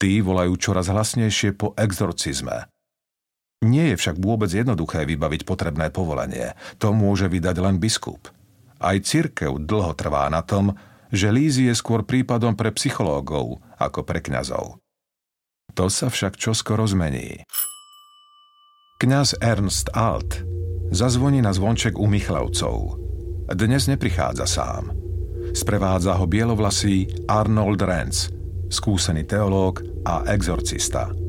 Tí 0.00 0.24
volajú 0.24 0.56
čoraz 0.56 0.88
hlasnejšie 0.88 1.54
po 1.54 1.76
exorcizme. 1.76 2.71
Nie 3.62 3.94
je 3.94 3.96
však 3.96 4.18
vôbec 4.18 4.50
jednoduché 4.50 5.06
vybaviť 5.06 5.46
potrebné 5.46 5.94
povolenie. 5.94 6.58
To 6.82 6.90
môže 6.90 7.30
vydať 7.30 7.56
len 7.62 7.78
biskup. 7.78 8.26
Aj 8.82 8.98
cirkev 8.98 9.62
dlho 9.62 9.94
trvá 9.94 10.26
na 10.26 10.42
tom, 10.42 10.74
že 11.14 11.30
Lízy 11.30 11.70
je 11.70 11.74
skôr 11.78 12.02
prípadom 12.02 12.58
pre 12.58 12.74
psychológov 12.74 13.62
ako 13.78 14.02
pre 14.02 14.18
kňazov. 14.18 14.82
To 15.78 15.86
sa 15.86 16.10
však 16.10 16.34
čoskoro 16.34 16.82
zmení. 16.90 17.46
Kňaz 18.98 19.38
Ernst 19.38 19.94
Alt 19.94 20.42
zazvoní 20.92 21.40
na 21.40 21.54
zvonček 21.54 21.96
u 21.96 22.10
Michlavcov. 22.10 23.00
Dnes 23.48 23.88
neprichádza 23.88 24.46
sám. 24.46 24.92
Sprevádza 25.52 26.16
ho 26.16 26.24
bielovlasý 26.28 27.08
Arnold 27.28 27.80
Renz, 27.82 28.28
skúsený 28.68 29.24
teológ 29.24 29.84
a 30.04 30.24
exorcista. 30.28 31.21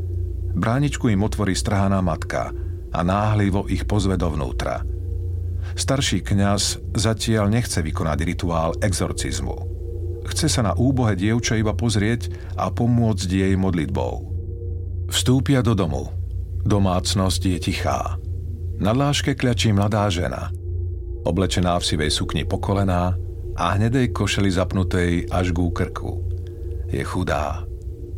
Bráničku 0.54 1.10
im 1.10 1.26
otvorí 1.26 1.58
strhaná 1.58 1.98
matka 2.06 2.54
a 2.94 3.00
náhlivo 3.02 3.66
ich 3.66 3.90
pozve 3.90 4.14
dovnútra. 4.16 4.86
Starší 5.74 6.22
kňaz 6.22 6.94
zatiaľ 6.94 7.50
nechce 7.50 7.82
vykonať 7.82 8.20
rituál 8.22 8.78
exorcizmu. 8.78 9.58
Chce 10.24 10.48
sa 10.48 10.62
na 10.62 10.74
úbohe 10.78 11.18
dievča 11.18 11.58
iba 11.58 11.74
pozrieť 11.74 12.30
a 12.56 12.70
pomôcť 12.70 13.28
jej 13.28 13.54
modlitbou. 13.58 14.14
Vstúpia 15.10 15.66
do 15.66 15.74
domu. 15.74 16.14
Domácnosť 16.64 17.42
je 17.44 17.60
tichá. 17.60 18.16
Na 18.80 18.96
láške 18.96 19.36
kľačí 19.36 19.74
mladá 19.76 20.08
žena. 20.08 20.54
Oblečená 21.28 21.76
v 21.82 21.88
sivej 21.88 22.12
sukni 22.14 22.48
pokolená 22.48 23.18
a 23.58 23.64
hnedej 23.76 24.16
košeli 24.16 24.54
zapnutej 24.54 25.28
až 25.28 25.52
ku 25.52 25.74
krku. 25.74 26.24
Je 26.88 27.04
chudá. 27.04 27.66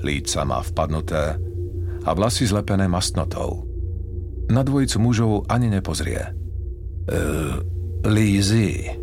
Líca 0.03 0.45
má 0.45 0.61
vpadnuté 0.61 1.39
a 2.05 2.09
vlasy 2.13 2.45
zlepené 2.45 2.85
mastnotou. 2.85 3.65
Na 4.53 4.61
dvojicu 4.61 4.97
mužov 5.01 5.31
ani 5.49 5.73
nepozrie. 5.73 6.21
E, 6.21 6.31
Lízy, 8.05 8.93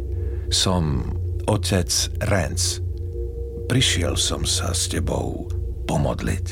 som 0.55 1.03
otec 1.51 1.91
Renz. 2.23 2.79
Prišiel 3.67 4.15
som 4.15 4.47
sa 4.47 4.71
s 4.71 4.87
tebou 4.87 5.51
pomodliť. 5.91 6.47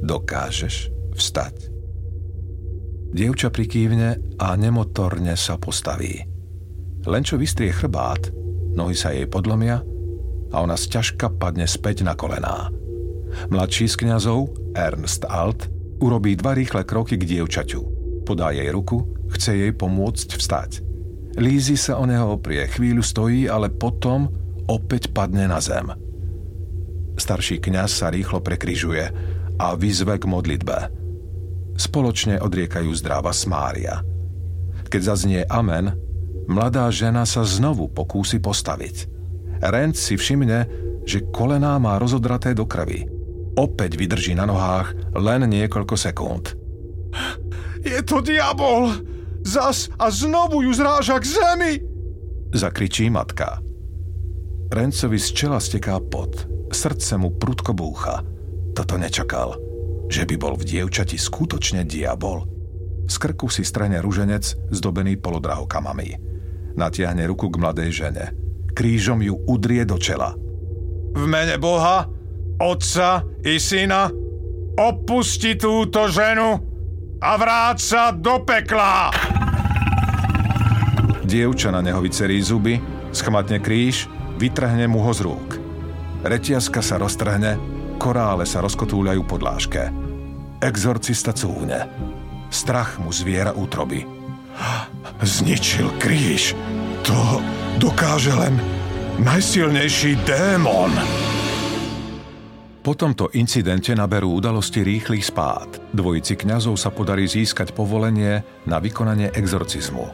Dokážeš 0.00 0.88
vstať? 1.12 1.56
Dievča 3.14 3.52
prikývne 3.52 4.40
a 4.40 4.56
nemotorne 4.56 5.36
sa 5.36 5.60
postaví. 5.60 6.24
Len 7.04 7.22
čo 7.22 7.36
vystrie 7.36 7.70
chrbát, 7.70 8.32
nohy 8.74 8.96
sa 8.96 9.12
jej 9.12 9.28
podlomia 9.28 9.84
a 10.50 10.56
ona 10.64 10.74
sťažka 10.74 11.36
padne 11.36 11.68
späť 11.68 12.02
na 12.02 12.16
kolená. 12.16 12.72
Mladší 13.50 13.90
z 13.90 13.96
kňazov, 14.00 14.54
Ernst 14.74 15.26
Alt, 15.28 15.68
urobí 16.02 16.34
dva 16.34 16.54
rýchle 16.54 16.82
kroky 16.84 17.18
k 17.20 17.24
dievčaťu. 17.24 17.80
Podá 18.24 18.50
jej 18.50 18.68
ruku, 18.72 19.04
chce 19.30 19.56
jej 19.56 19.72
pomôcť 19.74 20.28
vstať. 20.36 20.70
Lízy 21.34 21.74
sa 21.74 21.98
o 21.98 22.06
neho 22.06 22.38
oprie, 22.38 22.64
chvíľu 22.70 23.02
stojí, 23.02 23.50
ale 23.50 23.70
potom 23.70 24.30
opäť 24.70 25.10
padne 25.10 25.50
na 25.50 25.58
zem. 25.58 25.90
Starší 27.14 27.62
kňaz 27.62 27.90
sa 28.02 28.10
rýchlo 28.10 28.42
prekryžuje 28.42 29.04
a 29.58 29.66
vyzve 29.78 30.18
k 30.18 30.24
modlitbe. 30.26 30.78
Spoločne 31.74 32.38
odriekajú 32.38 32.90
zdráva 32.94 33.34
Smária. 33.34 34.02
Keď 34.86 35.00
zaznie 35.02 35.42
amen, 35.46 35.94
mladá 36.46 36.86
žena 36.90 37.26
sa 37.26 37.42
znovu 37.42 37.90
pokúsi 37.90 38.38
postaviť. 38.38 39.10
Renc 39.62 39.98
si 39.98 40.14
všimne, 40.14 40.66
že 41.02 41.26
kolená 41.34 41.78
má 41.82 41.98
rozodraté 41.98 42.54
do 42.54 42.66
krvi. 42.66 43.13
Opäť 43.54 43.94
vydrží 43.94 44.34
na 44.34 44.50
nohách 44.50 45.14
len 45.14 45.46
niekoľko 45.46 45.94
sekúnd. 45.94 46.58
Je 47.86 48.00
to 48.02 48.18
diabol! 48.18 48.90
Zas 49.44 49.92
a 50.00 50.08
znovu 50.08 50.64
ju 50.64 50.72
zráža 50.72 51.20
k 51.20 51.26
zemi! 51.28 51.72
Zakričí 52.54 53.12
matka. 53.12 53.60
Rencovi 54.72 55.20
z 55.20 55.28
čela 55.36 55.60
steká 55.60 56.00
pot. 56.00 56.48
Srdce 56.72 57.20
mu 57.20 57.30
prudko 57.30 57.76
búcha. 57.76 58.24
Toto 58.74 58.98
nečakal. 58.98 59.54
Že 60.10 60.22
by 60.32 60.34
bol 60.40 60.54
v 60.58 60.66
dievčati 60.66 61.14
skutočne 61.14 61.86
diabol. 61.86 62.46
Z 63.04 63.20
krku 63.20 63.52
si 63.52 63.62
strane 63.62 64.00
ruženec 64.00 64.72
zdobený 64.72 65.20
polodrahokamami. 65.20 66.16
Natiahne 66.74 67.28
ruku 67.28 67.52
k 67.52 67.60
mladej 67.60 67.90
žene. 67.92 68.32
Krížom 68.74 69.22
ju 69.22 69.38
udrie 69.46 69.86
do 69.86 70.00
čela. 70.00 70.34
V 71.14 71.22
mene 71.30 71.60
Boha, 71.60 72.10
Otca 72.64 73.20
i 73.44 73.60
Syna, 73.60 74.08
opusti 74.80 75.52
túto 75.52 76.08
ženu 76.08 76.56
a 77.20 77.30
vráť 77.36 77.76
sa 77.76 78.02
do 78.08 78.40
pekla! 78.40 79.12
Dievča 81.28 81.68
na 81.68 81.84
neho 81.84 82.00
vycerí 82.00 82.40
zuby, 82.40 82.80
schmatne 83.12 83.60
kríž, 83.60 84.08
vytrhne 84.40 84.88
mu 84.88 85.04
ho 85.04 85.12
z 85.12 85.28
rúk. 85.28 85.60
Retiaska 86.24 86.80
sa 86.80 86.96
roztrhne, 86.96 87.60
korále 88.00 88.48
sa 88.48 88.64
rozkotúľajú 88.64 89.22
po 89.28 89.36
dláške. 89.36 89.92
Exorcista 90.64 91.36
cúvne. 91.36 91.84
Strach 92.48 92.96
mu 92.96 93.12
zviera 93.12 93.52
útroby. 93.52 94.08
Zničil 95.20 95.92
kríž. 96.00 96.56
To 97.04 97.44
dokáže 97.76 98.32
len 98.32 98.56
najsilnejší 99.20 100.16
démon. 100.24 100.96
Po 102.84 102.92
tomto 102.92 103.32
incidente 103.32 103.96
naberú 103.96 104.36
udalosti 104.36 104.84
rýchlych 104.84 105.32
spád. 105.32 105.80
Dvojici 105.96 106.36
kňazov 106.36 106.76
sa 106.76 106.92
podarí 106.92 107.24
získať 107.24 107.72
povolenie 107.72 108.44
na 108.68 108.76
vykonanie 108.76 109.32
exorcizmu. 109.32 110.04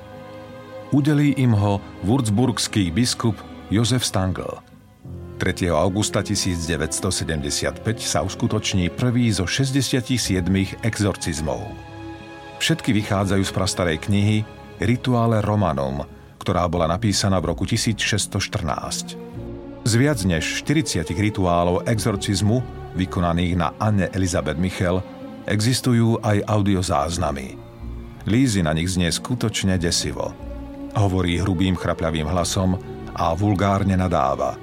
Udelí 0.94 1.34
im 1.42 1.50
ho 1.58 1.82
wurzburgský 2.06 2.94
biskup 2.94 3.34
Jozef 3.74 4.06
Stangl. 4.06 4.62
3. 5.42 5.66
augusta 5.66 6.22
1975 6.22 7.82
sa 7.98 8.22
uskutoční 8.22 8.94
prvý 8.94 9.34
zo 9.34 9.50
67 9.50 10.22
exorcizmov. 10.86 11.74
Všetky 12.62 12.94
vychádzajú 12.94 13.42
z 13.42 13.50
prastarej 13.50 13.98
knihy 13.98 14.46
Rituále 14.78 15.42
Romanum, 15.42 16.06
ktorá 16.38 16.70
bola 16.70 16.86
napísaná 16.86 17.42
v 17.42 17.50
roku 17.50 17.66
1614. 17.66 19.29
Z 19.80 19.96
viac 19.96 20.20
než 20.28 20.60
40 20.60 21.08
rituálov 21.08 21.88
exorcizmu, 21.88 22.60
vykonaných 23.00 23.54
na 23.56 23.72
Anne 23.80 24.12
Elizabeth 24.12 24.60
Michel, 24.60 25.00
existujú 25.48 26.20
aj 26.20 26.44
audiozáznamy. 26.44 27.56
Lízy 28.28 28.60
na 28.60 28.76
nich 28.76 28.92
znie 28.92 29.08
skutočne 29.08 29.80
desivo. 29.80 30.36
Hovorí 30.92 31.40
hrubým 31.40 31.80
chrapľavým 31.80 32.28
hlasom 32.28 32.76
a 33.16 33.32
vulgárne 33.32 33.96
nadáva. 33.96 34.60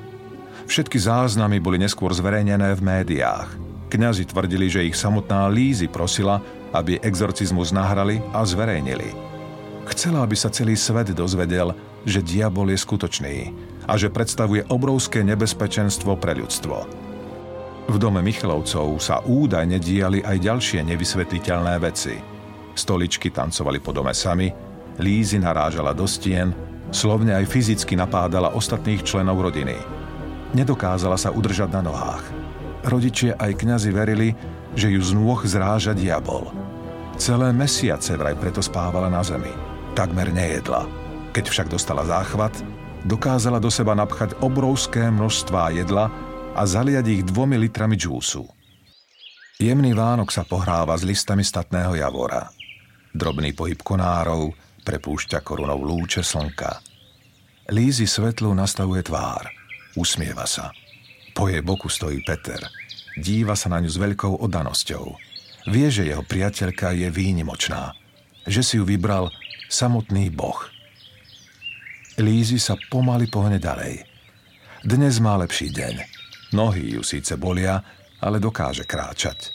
Všetky 0.69 1.01
záznamy 1.01 1.57
boli 1.57 1.81
neskôr 1.81 2.13
zverejnené 2.13 2.77
v 2.77 2.85
médiách. 2.85 3.49
Kňazi 3.89 4.29
tvrdili, 4.29 4.69
že 4.69 4.85
ich 4.85 4.99
samotná 4.99 5.49
Lízy 5.49 5.89
prosila, 5.89 6.43
aby 6.75 7.01
exorcizmus 7.01 7.73
nahrali 7.73 8.21
a 8.35 8.45
zverejnili. 8.45 9.15
Chcela, 9.87 10.21
aby 10.21 10.35
sa 10.37 10.51
celý 10.51 10.77
svet 10.77 11.15
dozvedel, 11.15 11.73
že 12.05 12.21
diabol 12.21 12.69
je 12.69 12.77
skutočný 12.77 13.35
a 13.87 13.95
že 13.95 14.11
predstavuje 14.11 14.67
obrovské 14.67 15.23
nebezpečenstvo 15.23 16.19
pre 16.19 16.35
ľudstvo. 16.35 17.07
V 17.87 17.95
dome 17.95 18.19
Michelovcov 18.19 18.99
sa 18.99 19.23
údajne 19.23 19.79
diali 19.79 20.19
aj 20.19 20.43
ďalšie 20.43 20.83
nevysvetliteľné 20.83 21.75
veci. 21.79 22.19
Stoličky 22.75 23.31
tancovali 23.31 23.79
po 23.79 23.95
dome 23.95 24.11
sami, 24.11 24.51
Lízy 24.99 25.39
narážala 25.39 25.95
do 25.95 26.03
stien, 26.03 26.51
slovne 26.91 27.31
aj 27.37 27.47
fyzicky 27.47 27.95
napádala 27.95 28.51
ostatných 28.57 29.05
členov 29.07 29.39
rodiny. 29.39 29.77
Nedokázala 30.51 31.15
sa 31.15 31.31
udržať 31.31 31.69
na 31.69 31.81
nohách. 31.85 32.25
Rodičia 32.87 33.39
aj 33.39 33.61
kňazi 33.61 33.91
verili, 33.93 34.33
že 34.73 34.91
ju 34.91 34.99
z 34.99 35.11
nôh 35.15 35.39
zráža 35.45 35.93
diabol. 35.93 36.49
Celé 37.17 37.49
mesiace 37.55 38.13
vraj 38.13 38.37
preto 38.37 38.61
spávala 38.61 39.09
na 39.09 39.23
zemi. 39.25 39.49
Takmer 39.97 40.29
nejedla. 40.29 40.85
Keď 41.33 41.45
však 41.49 41.67
dostala 41.69 42.05
záchvat, 42.05 42.53
dokázala 43.07 43.63
do 43.63 43.71
seba 43.71 43.95
napchať 43.95 44.35
obrovské 44.43 45.07
množstvá 45.07 45.71
jedla 45.71 46.11
a 46.51 46.61
zaliať 46.67 47.05
ich 47.07 47.21
dvomi 47.23 47.55
litrami 47.55 47.95
džúsu. 47.95 48.43
Jemný 49.57 49.95
Vánok 49.95 50.29
sa 50.29 50.43
pohráva 50.43 50.93
s 50.99 51.07
listami 51.07 51.41
statného 51.41 51.95
javora. 51.95 52.51
Drobný 53.15 53.55
pohyb 53.55 53.79
konárov 53.79 54.53
prepúšťa 54.83 55.41
korunou 55.41 55.81
lúče 55.81 56.21
slnka. 56.21 56.83
Lízy 57.71 58.05
svetlu 58.05 58.51
nastavuje 58.53 59.01
tvár. 59.01 59.49
Usmieva 59.97 60.45
sa. 60.45 60.69
Po 61.33 61.49
jej 61.49 61.63
boku 61.63 61.89
stojí 61.89 62.21
Peter. 62.21 62.61
Díva 63.17 63.57
sa 63.57 63.73
na 63.73 63.81
ňu 63.81 63.89
s 63.89 63.97
veľkou 63.97 64.45
oddanosťou. 64.45 65.05
Vie, 65.73 65.87
že 65.89 66.05
jeho 66.05 66.21
priateľka 66.21 66.93
je 66.93 67.09
výnimočná. 67.09 67.97
Že 68.45 68.61
si 68.61 68.73
ju 68.77 68.83
vybral 68.85 69.33
samotný 69.71 70.29
Boh– 70.29 70.59
Lízy 72.17 72.57
sa 72.57 72.73
pomaly 72.89 73.29
pohne 73.29 73.61
ďalej. 73.61 74.01
Dnes 74.81 75.21
má 75.21 75.37
lepší 75.37 75.69
deň. 75.69 75.95
Nohy 76.57 76.97
ju 76.97 77.05
síce 77.05 77.37
bolia, 77.37 77.77
ale 78.17 78.41
dokáže 78.41 78.89
kráčať. 78.89 79.53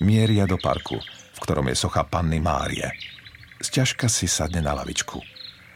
Mieria 0.00 0.48
do 0.48 0.56
parku, 0.56 0.96
v 1.04 1.38
ktorom 1.44 1.68
je 1.68 1.76
socha 1.76 2.08
panny 2.08 2.40
Márie. 2.40 2.88
Sťažka 3.60 4.08
si 4.08 4.24
sadne 4.24 4.64
na 4.64 4.72
lavičku. 4.72 5.20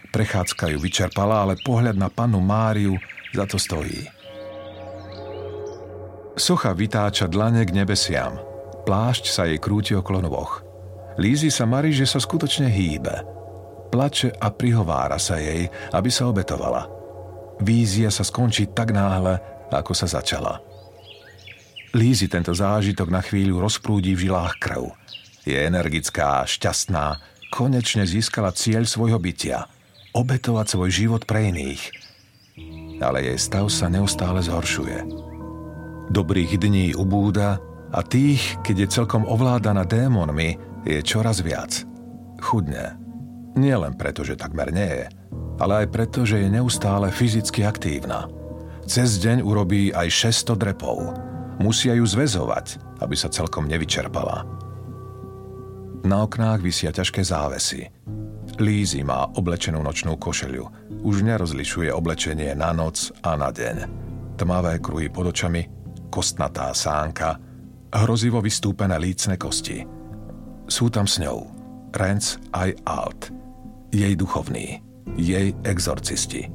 Prechádzka 0.08 0.72
ju 0.72 0.80
vyčerpala, 0.80 1.44
ale 1.44 1.60
pohľad 1.60 2.00
na 2.00 2.08
pannu 2.08 2.40
Máriu 2.40 2.96
za 3.36 3.44
to 3.44 3.60
stojí. 3.60 4.08
Socha 6.32 6.72
vytáča 6.72 7.28
dlane 7.28 7.60
k 7.68 7.76
nebesiam. 7.76 8.40
Plášť 8.88 9.28
sa 9.28 9.44
jej 9.44 9.60
krúti 9.60 9.92
okolo 9.92 10.24
nôh. 10.24 10.52
Lízy 11.20 11.52
sa 11.52 11.68
marí, 11.68 11.92
že 11.92 12.08
sa 12.08 12.16
skutočne 12.16 12.72
hýbe– 12.72 13.20
plače 13.92 14.32
a 14.32 14.48
prihovára 14.48 15.20
sa 15.20 15.36
jej, 15.36 15.68
aby 15.92 16.08
sa 16.08 16.32
obetovala. 16.32 16.88
Vízia 17.60 18.08
sa 18.08 18.24
skončí 18.24 18.72
tak 18.72 18.96
náhle, 18.96 19.36
ako 19.68 19.92
sa 19.92 20.08
začala. 20.08 20.64
Lízy 21.92 22.24
tento 22.32 22.56
zážitok 22.56 23.12
na 23.12 23.20
chvíľu 23.20 23.60
rozprúdi 23.60 24.16
v 24.16 24.32
žilách 24.32 24.56
krv. 24.56 24.96
Je 25.44 25.60
energická, 25.60 26.40
šťastná, 26.48 27.20
konečne 27.52 28.08
získala 28.08 28.56
cieľ 28.56 28.88
svojho 28.88 29.20
bytia. 29.20 29.68
Obetovať 30.16 30.66
svoj 30.72 30.88
život 30.88 31.22
pre 31.28 31.52
iných. 31.52 31.82
Ale 33.04 33.28
jej 33.28 33.36
stav 33.36 33.68
sa 33.68 33.92
neustále 33.92 34.40
zhoršuje. 34.40 35.04
Dobrých 36.08 36.56
dní 36.56 36.96
ubúda 36.96 37.60
a 37.92 38.00
tých, 38.00 38.56
keď 38.64 38.76
je 38.88 38.94
celkom 39.00 39.28
ovládaná 39.28 39.84
démonmi, 39.84 40.56
je 40.88 41.00
čoraz 41.04 41.44
viac. 41.44 41.84
Chudne, 42.40 43.01
nie 43.52 43.76
len 43.76 43.92
preto, 43.96 44.24
že 44.24 44.38
takmer 44.38 44.72
nie 44.72 45.04
je, 45.04 45.06
ale 45.60 45.84
aj 45.84 45.92
preto, 45.92 46.24
že 46.24 46.40
je 46.40 46.48
neustále 46.48 47.12
fyzicky 47.12 47.62
aktívna. 47.62 48.28
Cez 48.88 49.20
deň 49.20 49.44
urobí 49.44 49.92
aj 49.92 50.08
600 50.32 50.58
drepov. 50.58 50.98
Musia 51.60 51.94
ju 51.94 52.02
zväzovať, 52.02 52.98
aby 52.98 53.14
sa 53.14 53.30
celkom 53.30 53.68
nevyčerpala. 53.68 54.42
Na 56.02 56.26
oknách 56.26 56.64
vysia 56.64 56.90
ťažké 56.90 57.22
závesy. 57.22 57.86
Lízy 58.58 59.06
má 59.06 59.30
oblečenú 59.38 59.78
nočnú 59.86 60.18
košeľu. 60.18 60.66
Už 61.06 61.22
nerozlišuje 61.22 61.94
oblečenie 61.94 62.58
na 62.58 62.74
noc 62.74 63.14
a 63.22 63.38
na 63.38 63.54
deň. 63.54 63.86
Tmavé 64.34 64.82
kruhy 64.82 65.06
pod 65.14 65.30
očami, 65.30 65.62
kostnatá 66.10 66.74
sánka, 66.74 67.38
hrozivo 67.94 68.42
vystúpené 68.42 68.98
lícne 68.98 69.38
kosti. 69.38 69.86
Sú 70.66 70.90
tam 70.90 71.06
s 71.06 71.22
ňou. 71.22 71.46
Renz 71.94 72.40
aj 72.50 72.74
Alt– 72.82 73.30
jej 73.92 74.16
duchovní, 74.16 74.80
jej 75.20 75.52
exorcisti. 75.62 76.48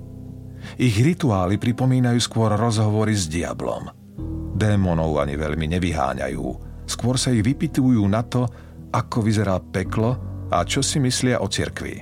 Ich 0.76 0.98
rituály 1.00 1.62
pripomínajú 1.62 2.20
skôr 2.20 2.52
rozhovory 2.58 3.14
s 3.14 3.30
diablom. 3.30 3.94
Démonov 4.58 5.22
ani 5.22 5.38
veľmi 5.38 5.70
nevyháňajú, 5.78 6.46
skôr 6.90 7.16
sa 7.16 7.30
ich 7.30 7.46
vypitujú 7.46 8.02
na 8.10 8.26
to, 8.26 8.50
ako 8.90 9.22
vyzerá 9.22 9.62
peklo 9.62 10.18
a 10.50 10.66
čo 10.66 10.82
si 10.82 10.98
myslia 10.98 11.40
o 11.40 11.48
cirkvi. 11.48 12.02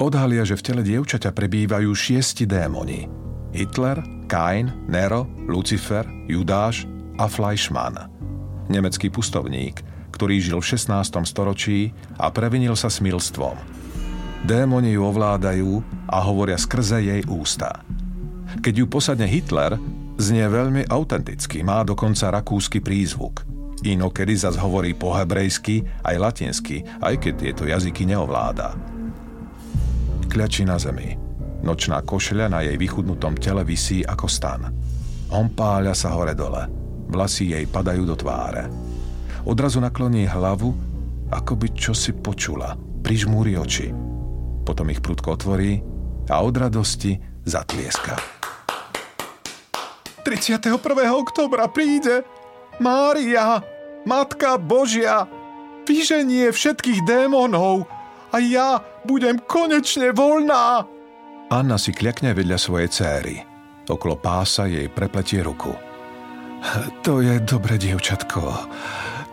Odhalia, 0.00 0.48
že 0.48 0.56
v 0.56 0.64
tele 0.64 0.82
dievčaťa 0.82 1.36
prebývajú 1.36 1.92
šiesti 1.92 2.48
démoni. 2.48 3.04
Hitler, 3.52 4.00
Kain, 4.24 4.72
Nero, 4.88 5.28
Lucifer, 5.44 6.08
Judáš 6.24 6.88
a 7.20 7.28
Fleischmann. 7.28 8.08
Nemecký 8.72 9.12
pustovník, 9.12 9.84
ktorý 10.16 10.40
žil 10.40 10.64
v 10.64 10.70
16. 10.72 11.28
storočí 11.28 11.92
a 12.16 12.32
previnil 12.32 12.72
sa 12.72 12.88
smilstvom– 12.88 13.60
Démoni 14.40 14.96
ju 14.96 15.04
ovládajú 15.04 15.84
a 16.08 16.18
hovoria 16.24 16.56
skrze 16.56 17.04
jej 17.04 17.22
ústa. 17.28 17.84
Keď 18.64 18.74
ju 18.82 18.86
posadne 18.88 19.28
Hitler, 19.28 19.76
znie 20.16 20.42
veľmi 20.48 20.88
autenticky, 20.90 21.62
má 21.62 21.84
dokonca 21.86 22.32
rakúsky 22.32 22.82
prízvuk. 22.82 23.46
Inokedy 23.80 24.36
zas 24.36 24.60
hovorí 24.60 24.92
po 24.92 25.12
hebrejsky 25.16 25.84
aj 26.04 26.16
latinsky, 26.18 26.84
aj 27.00 27.16
keď 27.20 27.34
tieto 27.36 27.62
jazyky 27.64 28.04
neovláda. 28.04 28.76
Kľačí 30.28 30.68
na 30.68 30.76
zemi. 30.76 31.16
Nočná 31.60 32.00
košľa 32.00 32.46
na 32.48 32.60
jej 32.64 32.76
vychudnutom 32.80 33.36
tele 33.36 33.64
visí 33.64 34.00
ako 34.00 34.26
stan. 34.28 34.72
páľa 35.30 35.92
sa 35.92 36.16
hore-dole. 36.16 36.68
Vlasy 37.12 37.52
jej 37.52 37.64
padajú 37.68 38.08
do 38.08 38.16
tváre. 38.16 38.68
Odrazu 39.44 39.80
nakloní 39.80 40.28
hlavu, 40.28 40.72
ako 41.28 41.52
by 41.54 41.68
čosi 41.76 42.16
počula. 42.16 42.76
Prižmúri 43.00 43.56
oči. 43.56 44.09
Potom 44.64 44.88
ich 44.92 45.02
prudko 45.02 45.34
otvorí 45.34 45.80
a 46.30 46.40
od 46.44 46.54
radosti 46.54 47.18
zatlieska. 47.44 48.16
31. 50.22 50.76
oktobra 51.10 51.66
príde 51.66 52.22
Mária, 52.78 53.64
Matka 54.04 54.60
Božia, 54.60 55.26
vyženie 55.88 56.52
všetkých 56.52 57.02
démonov 57.08 57.88
a 58.30 58.36
ja 58.38 58.84
budem 59.04 59.40
konečne 59.42 60.14
voľná. 60.14 60.86
Anna 61.50 61.76
si 61.80 61.90
kľakne 61.90 62.30
vedľa 62.30 62.58
svojej 62.60 62.88
céry. 62.88 63.36
Okolo 63.90 64.14
pása 64.14 64.70
jej 64.70 64.86
prepletie 64.86 65.42
ruku. 65.42 65.74
To 67.02 67.18
je 67.18 67.42
dobre, 67.42 67.74
dievčatko. 67.74 68.42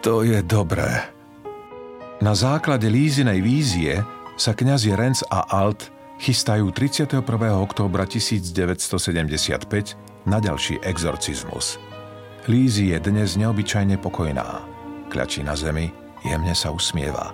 To 0.02 0.26
je 0.26 0.42
dobré. 0.42 1.14
Na 2.26 2.34
základe 2.34 2.90
Lízinej 2.90 3.46
vízie 3.46 4.02
sa 4.38 4.54
kňazi 4.54 4.94
Renz 4.94 5.26
a 5.34 5.50
Alt 5.50 5.90
chystajú 6.22 6.70
31. 6.70 7.26
októbra 7.58 8.06
1975 8.06 9.98
na 10.30 10.38
ďalší 10.38 10.78
exorcizmus. 10.86 11.82
Lízi 12.46 12.94
je 12.94 12.98
dnes 13.02 13.34
neobyčajne 13.36 13.98
pokojná. 13.98 14.62
Kľačí 15.10 15.42
na 15.42 15.58
zemi, 15.58 15.90
jemne 16.22 16.54
sa 16.54 16.70
usmieva. 16.70 17.34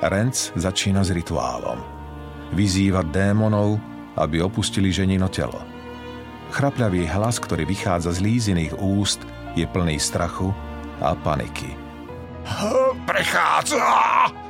Renz 0.00 0.56
začína 0.56 1.04
s 1.04 1.12
rituálom. 1.12 1.84
Vyzýva 2.56 3.04
démonov, 3.04 3.76
aby 4.16 4.40
opustili 4.40 4.88
ženino 4.88 5.28
telo. 5.28 5.60
Chrapľavý 6.48 7.04
hlas, 7.12 7.36
ktorý 7.44 7.68
vychádza 7.68 8.16
z 8.16 8.24
líziných 8.24 8.80
úst, 8.80 9.20
je 9.52 9.68
plný 9.68 10.00
strachu 10.00 10.48
a 11.04 11.12
paniky. 11.12 11.76
Prichádza! 13.04 14.47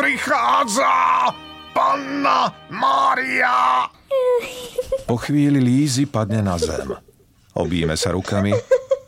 Prichádza! 0.00 1.28
Panna 1.76 2.48
Mária! 2.72 3.84
Po 5.04 5.20
chvíli 5.20 5.60
Lízy 5.60 6.08
padne 6.08 6.40
na 6.40 6.56
zem. 6.56 6.88
Obíme 7.52 7.92
sa 8.00 8.16
rukami 8.16 8.56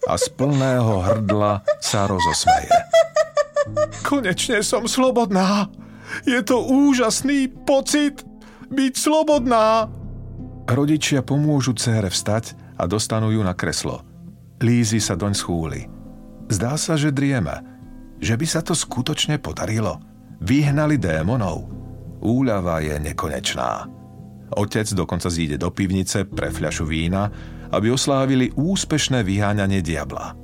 a 0.04 0.12
z 0.20 0.28
plného 0.36 1.00
hrdla 1.00 1.64
sa 1.80 2.04
rozosmeje. 2.04 2.76
Konečne 4.04 4.60
som 4.60 4.84
slobodná. 4.84 5.72
Je 6.28 6.44
to 6.44 6.60
úžasný 6.60 7.48
pocit 7.48 8.20
byť 8.68 8.92
slobodná. 8.92 9.88
Rodičia 10.68 11.24
pomôžu 11.24 11.72
cére 11.72 12.12
vstať 12.12 12.52
a 12.76 12.84
dostanú 12.84 13.32
ju 13.32 13.40
na 13.40 13.56
kreslo. 13.56 14.04
Lízy 14.60 15.00
sa 15.00 15.16
doň 15.16 15.32
schúli. 15.32 15.88
Zdá 16.52 16.76
sa, 16.76 17.00
že 17.00 17.16
drieme. 17.16 17.64
Že 18.20 18.34
by 18.36 18.44
sa 18.46 18.60
to 18.60 18.76
skutočne 18.76 19.40
podarilo. 19.40 20.11
Vyhnali 20.42 20.98
démonov. 20.98 21.70
Úľava 22.18 22.82
je 22.82 22.98
nekonečná. 22.98 23.86
Otec 24.58 24.90
dokonca 24.90 25.30
zíde 25.30 25.54
do 25.54 25.70
pivnice 25.70 26.26
pre 26.26 26.50
fľašu 26.50 26.82
vína, 26.82 27.30
aby 27.70 27.94
oslávili 27.94 28.50
úspešné 28.52 29.22
vyháňanie 29.22 29.80
diabla. 29.80 30.34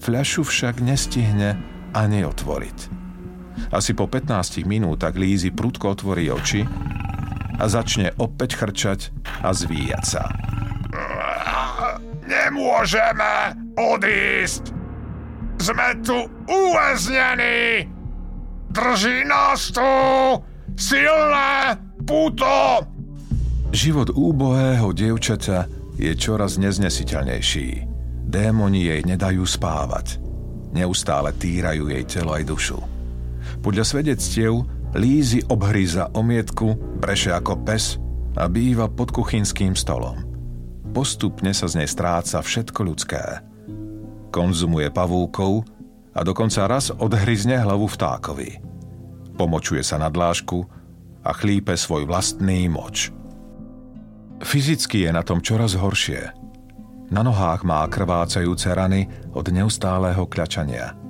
Fľašu 0.00 0.40
však 0.40 0.80
nestihne 0.80 1.60
ani 1.92 2.24
otvoriť. 2.24 2.78
Asi 3.72 3.92
po 3.92 4.08
15 4.08 4.64
minútach 4.64 5.12
Lízy 5.16 5.52
prudko 5.52 5.92
otvorí 5.92 6.32
oči 6.32 6.64
a 7.56 7.64
začne 7.68 8.12
opäť 8.16 8.56
chrčať 8.56 9.12
a 9.44 9.52
zvíjať 9.52 10.04
sa. 10.04 10.24
Nemôžeme 12.24 13.52
odísť! 13.76 14.72
Sme 15.56 15.88
tu 16.04 16.28
uväznení! 16.44 17.95
Drží 18.76 19.24
nás 19.24 19.72
tu 19.72 19.88
silné 20.76 21.80
puto! 22.04 22.84
Život 23.72 24.12
úbohého 24.12 24.92
dievčaťa 24.92 25.64
je 25.96 26.12
čoraz 26.12 26.60
neznesiteľnejší. 26.60 27.88
Démoni 28.28 28.84
jej 28.84 29.00
nedajú 29.00 29.48
spávať. 29.48 30.20
Neustále 30.76 31.32
týrajú 31.40 31.88
jej 31.88 32.04
telo 32.04 32.36
aj 32.36 32.44
dušu. 32.44 32.76
Podľa 33.64 33.84
svedectiev 33.88 34.68
Lízy 34.92 35.40
obhríza 35.48 36.12
omietku, 36.12 37.00
breše 37.00 37.32
ako 37.32 37.64
pes 37.64 37.96
a 38.36 38.44
býva 38.44 38.92
pod 38.92 39.08
kuchynským 39.08 39.72
stolom. 39.72 40.20
Postupne 40.92 41.56
sa 41.56 41.64
z 41.64 41.80
nej 41.80 41.88
stráca 41.88 42.44
všetko 42.44 42.80
ľudské. 42.84 43.40
Konzumuje 44.28 44.92
pavúkov 44.92 45.64
a 46.12 46.20
dokonca 46.20 46.68
raz 46.68 46.92
odhryzne 46.92 47.56
hlavu 47.56 47.88
vtákovi. 47.88 48.65
Pomočuje 49.36 49.84
sa 49.84 50.00
na 50.00 50.08
dlážku 50.08 50.64
a 51.24 51.30
chlípe 51.36 51.76
svoj 51.76 52.08
vlastný 52.08 52.68
moč. 52.72 53.12
Fyzicky 54.40 55.08
je 55.08 55.10
na 55.12 55.24
tom 55.24 55.40
čoraz 55.40 55.76
horšie. 55.76 56.32
Na 57.12 57.22
nohách 57.22 57.62
má 57.62 57.86
krvácajúce 57.86 58.72
rany 58.72 59.06
od 59.32 59.46
neustáleho 59.48 60.26
kľačania– 60.26 60.92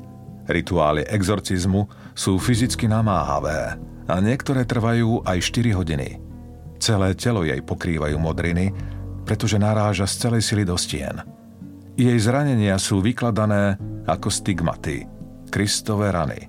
Rituály 0.47 1.03
exorcizmu 1.11 1.91
sú 2.15 2.39
fyzicky 2.39 2.87
namáhavé 2.87 3.75
a 4.07 4.15
niektoré 4.23 4.63
trvajú 4.63 5.27
aj 5.27 5.43
4 5.43 5.75
hodiny. 5.75 6.09
Celé 6.79 7.19
telo 7.19 7.43
jej 7.43 7.59
pokrývajú 7.59 8.15
modriny, 8.15 8.71
pretože 9.27 9.59
naráža 9.59 10.07
z 10.07 10.15
celej 10.23 10.43
sily 10.47 10.63
do 10.63 10.79
stien. 10.79 11.19
Jej 11.99 12.15
zranenia 12.23 12.79
sú 12.79 13.03
vykladané 13.03 13.75
ako 14.07 14.31
stigmaty, 14.31 15.03
Kristové 15.51 16.15
rany. 16.15 16.47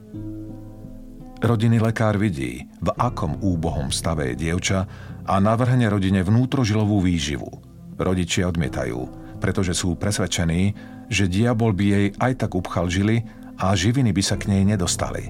Rodinný 1.38 1.78
lekár 1.78 2.18
vidí, 2.18 2.66
v 2.82 2.90
akom 2.98 3.38
úbohom 3.46 3.94
stave 3.94 4.34
je 4.34 4.50
dievča 4.50 4.90
a 5.22 5.38
navrhne 5.38 5.86
rodine 5.86 6.26
vnútrožilovú 6.26 7.06
výživu. 7.06 7.62
Rodičia 7.94 8.50
odmietajú, 8.50 9.06
pretože 9.38 9.78
sú 9.78 9.94
presvedčení, 9.94 10.74
že 11.14 11.30
diabol 11.30 11.78
by 11.78 11.86
jej 11.86 12.08
aj 12.18 12.42
tak 12.42 12.58
upchal 12.58 12.90
žily 12.90 13.22
a 13.62 13.70
živiny 13.78 14.18
by 14.18 14.24
sa 14.26 14.42
k 14.42 14.50
nej 14.50 14.66
nedostali. 14.66 15.30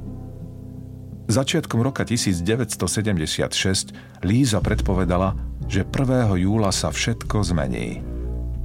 Začiatkom 1.28 1.84
roka 1.84 2.08
1976 2.08 4.24
Líza 4.24 4.64
predpovedala, 4.64 5.36
že 5.68 5.84
1. 5.84 6.40
júla 6.40 6.72
sa 6.72 6.88
všetko 6.88 7.52
zmení. 7.52 8.00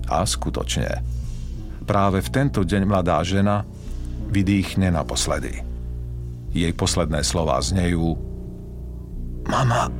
A 0.07 0.23
skutočne. 0.23 1.03
Práve 1.91 2.23
v 2.23 2.29
tento 2.31 2.63
deň 2.63 2.87
mladá 2.87 3.19
žena 3.27 3.67
vydýchne 4.31 4.95
naposledy. 4.95 5.72
Jej 6.53 6.73
posledné 6.77 7.25
slova 7.25 7.57
znejú 7.65 8.13
Mama, 9.49 9.91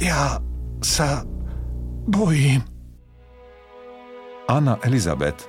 ja 0.00 0.40
sa 0.80 1.26
bojím. 2.08 2.64
Anna 4.48 4.78
Elizabeth 4.86 5.44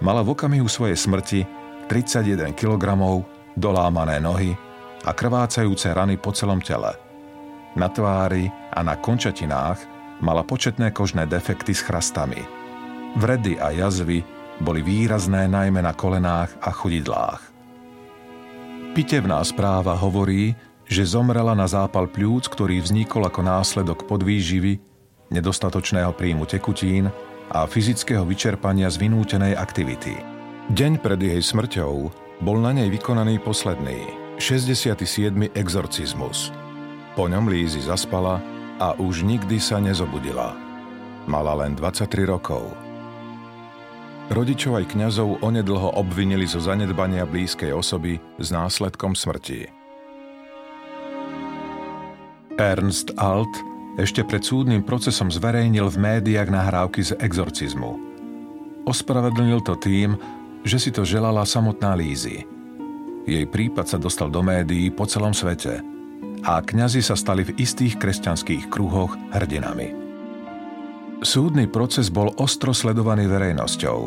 mala 0.00 0.24
v 0.26 0.34
okamihu 0.34 0.66
svojej 0.66 0.98
smrti 0.98 1.40
31 1.86 2.56
kg, 2.56 2.84
dolámané 3.54 4.18
nohy 4.18 4.56
a 5.06 5.10
krvácajúce 5.14 5.92
rany 5.94 6.18
po 6.18 6.34
celom 6.34 6.58
tele. 6.58 6.96
Na 7.78 7.86
tvári 7.92 8.50
a 8.74 8.80
na 8.82 8.98
končatinách 8.98 9.78
mala 10.24 10.42
početné 10.42 10.90
kožné 10.90 11.30
defekty 11.30 11.76
s 11.76 11.84
chrastami. 11.84 12.42
Vredy 13.16 13.56
a 13.60 13.70
jazvy 13.70 14.24
boli 14.58 14.82
výrazné 14.82 15.46
najmä 15.46 15.78
na 15.78 15.94
kolenách 15.94 16.50
a 16.60 16.74
chodidlách. 16.74 17.47
Pitevná 18.98 19.38
správa 19.46 19.94
hovorí, 19.94 20.58
že 20.82 21.06
zomrela 21.06 21.54
na 21.54 21.70
zápal 21.70 22.10
pľúc, 22.10 22.50
ktorý 22.50 22.82
vznikol 22.82 23.30
ako 23.30 23.46
následok 23.46 24.10
podvýživy, 24.10 24.82
nedostatočného 25.30 26.10
príjmu 26.18 26.50
tekutín 26.50 27.06
a 27.46 27.62
fyzického 27.70 28.26
vyčerpania 28.26 28.90
z 28.90 28.98
vynútenej 28.98 29.54
aktivity. 29.54 30.18
Deň 30.74 30.98
pred 30.98 31.14
jej 31.22 31.38
smrťou 31.38 31.94
bol 32.42 32.58
na 32.58 32.74
nej 32.74 32.90
vykonaný 32.90 33.38
posledný, 33.38 34.02
67. 34.42 34.98
exorcizmus. 35.54 36.50
Po 37.14 37.30
ňom 37.30 37.46
Lízy 37.46 37.86
zaspala 37.86 38.42
a 38.82 38.98
už 38.98 39.22
nikdy 39.22 39.62
sa 39.62 39.78
nezobudila. 39.78 40.58
Mala 41.30 41.54
len 41.54 41.78
23 41.78 42.26
rokov. 42.26 42.87
Rodičov 44.28 44.76
aj 44.76 44.92
kňazov 44.92 45.40
onedlho 45.40 45.96
obvinili 45.96 46.44
zo 46.44 46.60
zanedbania 46.60 47.24
blízkej 47.24 47.72
osoby 47.72 48.20
s 48.36 48.52
následkom 48.52 49.16
smrti. 49.16 49.72
Ernst 52.60 53.16
Alt 53.16 53.48
ešte 53.96 54.20
pred 54.28 54.44
súdnym 54.44 54.84
procesom 54.84 55.32
zverejnil 55.32 55.88
v 55.88 55.96
médiách 55.96 56.52
nahrávky 56.52 57.08
z 57.08 57.16
exorcizmu. 57.24 57.96
Ospravedlnil 58.84 59.64
to 59.64 59.80
tým, 59.80 60.20
že 60.60 60.76
si 60.76 60.90
to 60.92 61.08
želala 61.08 61.48
samotná 61.48 61.96
Lízy. 61.96 62.44
Jej 63.24 63.44
prípad 63.48 63.88
sa 63.88 63.98
dostal 64.00 64.28
do 64.28 64.44
médií 64.44 64.92
po 64.92 65.08
celom 65.08 65.32
svete 65.32 65.80
a 66.44 66.60
kňazi 66.60 67.00
sa 67.00 67.16
stali 67.16 67.48
v 67.48 67.56
istých 67.56 67.96
kresťanských 67.96 68.68
kruhoch 68.68 69.16
hrdinami. 69.32 70.07
Súdny 71.18 71.66
proces 71.66 72.14
bol 72.14 72.30
ostro 72.38 72.70
sledovaný 72.70 73.26
verejnosťou. 73.26 73.98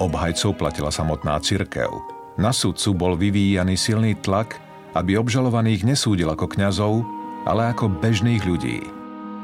Obhajcov 0.00 0.56
platila 0.56 0.88
samotná 0.88 1.36
cirkev. 1.44 1.92
Na 2.40 2.56
súdcu 2.56 2.96
bol 2.96 3.12
vyvíjaný 3.20 3.76
silný 3.76 4.16
tlak, 4.16 4.56
aby 4.96 5.20
obžalovaných 5.20 5.84
nesúdil 5.84 6.24
ako 6.32 6.48
kňazov, 6.48 7.04
ale 7.44 7.68
ako 7.68 7.92
bežných 8.00 8.48
ľudí. 8.48 8.80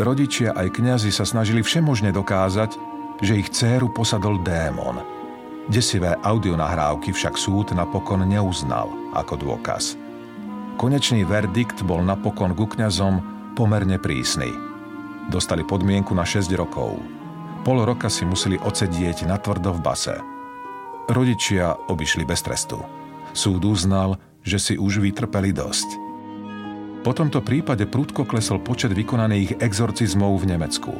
Rodičia 0.01 0.57
aj 0.57 0.81
kňazi 0.81 1.13
sa 1.13 1.29
snažili 1.29 1.61
všemožne 1.61 2.09
dokázať, 2.09 2.73
že 3.21 3.37
ich 3.37 3.53
dceru 3.53 3.93
posadol 3.93 4.41
démon. 4.41 5.05
Desivé 5.69 6.17
audionahrávky 6.25 7.13
však 7.13 7.37
súd 7.37 7.77
napokon 7.77 8.25
neuznal 8.25 8.89
ako 9.13 9.45
dôkaz. 9.45 10.01
Konečný 10.81 11.29
verdikt 11.29 11.85
bol 11.85 12.01
napokon 12.01 12.57
ku 12.57 12.65
kňazom 12.65 13.21
pomerne 13.53 14.01
prísny– 14.01 14.49
Dostali 15.25 15.65
podmienku 15.65 16.13
na 16.13 16.29
6 16.29 16.53
rokov. 16.53 17.01
Pol 17.65 17.81
roka 17.81 18.13
si 18.13 18.29
museli 18.29 18.61
odsedieť 18.61 19.25
na 19.25 19.41
tvrdo 19.41 19.73
v 19.73 19.81
base. 19.81 20.21
Rodičia 21.09 21.73
obišli 21.89 22.29
bez 22.29 22.45
trestu. 22.45 22.85
Súd 23.33 23.65
uznal, 23.65 24.21
že 24.45 24.61
si 24.61 24.75
už 24.77 25.01
vytrpeli 25.01 25.57
dosť. 25.57 25.89
Po 27.05 27.13
tomto 27.17 27.41
prípade 27.41 27.89
prudko 27.89 28.29
klesol 28.29 28.61
počet 28.61 28.93
vykonaných 28.93 29.65
exorcizmov 29.65 30.45
v 30.45 30.57
Nemecku. 30.57 30.93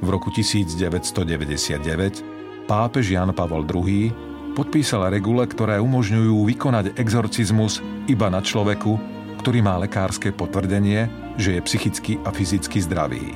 V 0.00 0.08
roku 0.08 0.28
1999 0.28 2.68
pápež 2.68 3.04
Jan 3.08 3.32
Pavol 3.32 3.64
II 3.64 4.12
podpísal 4.52 5.08
regule, 5.08 5.48
ktoré 5.48 5.80
umožňujú 5.80 6.44
vykonať 6.44 7.00
exorcizmus 7.00 7.80
iba 8.04 8.28
na 8.28 8.44
človeku, 8.44 9.15
ktorý 9.46 9.62
má 9.62 9.78
lekárske 9.78 10.34
potvrdenie, 10.34 11.06
že 11.38 11.54
je 11.54 11.60
psychicky 11.62 12.18
a 12.26 12.34
fyzicky 12.34 12.82
zdravý. 12.82 13.30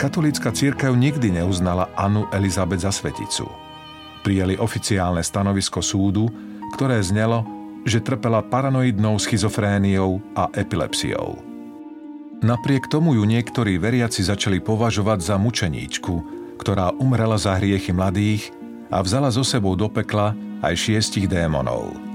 Katolícka 0.00 0.48
církev 0.48 0.96
nikdy 0.96 1.36
neuznala 1.36 1.92
Anu 2.00 2.24
Elizabet 2.32 2.80
za 2.80 2.88
sveticu. 2.88 3.44
Prijali 4.24 4.56
oficiálne 4.56 5.20
stanovisko 5.20 5.84
súdu, 5.84 6.32
ktoré 6.72 6.96
znelo, 7.04 7.44
že 7.84 8.00
trpela 8.00 8.40
paranoidnou 8.40 9.20
schizofréniou 9.20 10.16
a 10.32 10.48
epilepsiou. 10.56 11.36
Napriek 12.40 12.88
tomu 12.88 13.20
ju 13.20 13.28
niektorí 13.28 13.76
veriaci 13.76 14.24
začali 14.24 14.64
považovať 14.64 15.28
za 15.28 15.36
mučeníčku, 15.36 16.14
ktorá 16.56 16.96
umrela 16.96 17.36
za 17.36 17.52
hriechy 17.60 17.92
mladých 17.92 18.48
a 18.88 19.04
vzala 19.04 19.28
so 19.28 19.44
sebou 19.44 19.76
do 19.76 19.92
pekla 19.92 20.32
aj 20.64 20.72
šiestich 20.72 21.28
démonov. 21.28 22.07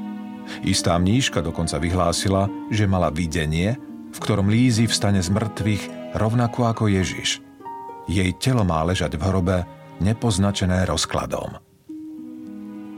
Istá 0.62 1.01
mníška 1.01 1.41
dokonca 1.41 1.82
vyhlásila, 1.82 2.45
že 2.70 2.86
mala 2.86 3.10
videnie, 3.10 3.74
v 4.14 4.18
ktorom 4.22 4.54
Lízy 4.54 4.86
vstane 4.86 5.26
z 5.26 5.34
mŕtvych 5.34 6.14
rovnako 6.14 6.70
ako 6.70 6.93
Ježiš– 6.93 7.39
jej 8.08 8.32
telo 8.36 8.68
má 8.68 8.84
ležať 8.84 9.16
v 9.16 9.24
hrobe 9.24 9.64
nepoznačené 10.04 10.84
rozkladom. 10.84 11.56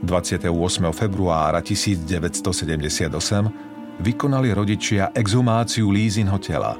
28. 0.02 0.50
februára 0.90 1.62
1978 1.62 4.02
vykonali 4.02 4.50
rodičia 4.52 5.14
exhumáciu 5.14 5.94
Lízinho 5.94 6.36
tela. 6.42 6.74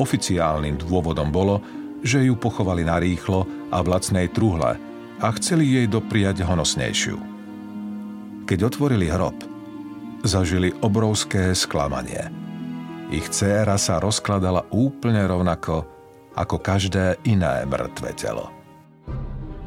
Oficiálnym 0.00 0.80
dôvodom 0.80 1.28
bolo, 1.28 1.60
že 2.00 2.24
ju 2.24 2.34
pochovali 2.34 2.88
narýchlo 2.88 3.44
a 3.68 3.84
v 3.84 3.86
lacnej 3.92 4.32
truhle 4.32 4.80
a 5.20 5.26
chceli 5.36 5.76
jej 5.76 5.86
dopriať 5.86 6.40
honosnejšiu. 6.40 7.20
Keď 8.48 8.58
otvorili 8.72 9.12
hrob, 9.12 9.36
zažili 10.24 10.72
obrovské 10.84 11.52
sklamanie. 11.56 12.28
Ich 13.10 13.26
dcéra 13.26 13.74
sa 13.74 13.98
rozkladala 13.98 14.68
úplne 14.70 15.24
rovnako 15.26 15.82
ako 16.38 16.56
každé 16.62 17.18
iné 17.26 17.66
mŕtve 17.66 18.14
telo. 18.14 18.48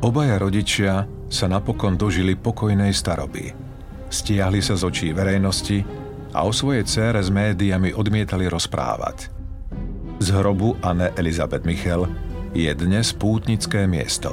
Obaja 0.04 0.40
rodičia 0.40 1.08
sa 1.28 1.46
napokon 1.48 1.96
dožili 1.96 2.36
pokojnej 2.36 2.92
staroby. 2.92 3.52
Stiahli 4.08 4.60
sa 4.60 4.76
z 4.76 4.84
očí 4.84 5.08
verejnosti 5.12 5.84
a 6.36 6.44
o 6.44 6.52
svojej 6.52 6.84
cére 6.84 7.20
s 7.24 7.32
médiami 7.32 7.96
odmietali 7.96 8.48
rozprávať. 8.48 9.32
Z 10.20 10.28
hrobu 10.32 10.78
Anne 10.80 11.12
Elizabeth 11.20 11.68
Michel 11.68 12.08
je 12.54 12.70
dnes 12.72 13.12
pútnické 13.16 13.90
miesto. 13.90 14.32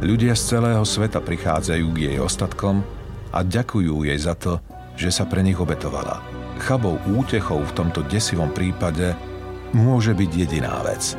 Ľudia 0.00 0.32
z 0.32 0.56
celého 0.56 0.82
sveta 0.82 1.20
prichádzajú 1.20 1.86
k 1.92 1.98
jej 2.10 2.18
ostatkom 2.18 2.80
a 3.30 3.44
ďakujú 3.44 4.08
jej 4.08 4.16
za 4.16 4.32
to, 4.32 4.56
že 5.00 5.08
sa 5.08 5.24
pre 5.24 5.40
nich 5.40 5.56
obetovala. 5.56 6.20
Chabou 6.60 7.00
útechou 7.08 7.64
v 7.64 7.72
tomto 7.72 8.04
desivom 8.04 8.52
prípade 8.52 9.16
môže 9.72 10.12
byť 10.12 10.30
jediná 10.36 10.84
vec. 10.84 11.16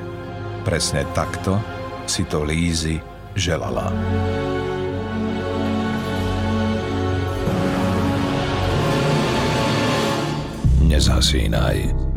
Presne 0.61 1.01
takto 1.17 1.57
si 2.05 2.21
to 2.29 2.45
Lízy 2.45 3.01
želala. 3.33 3.89
Nezhasínaj. 10.85 12.10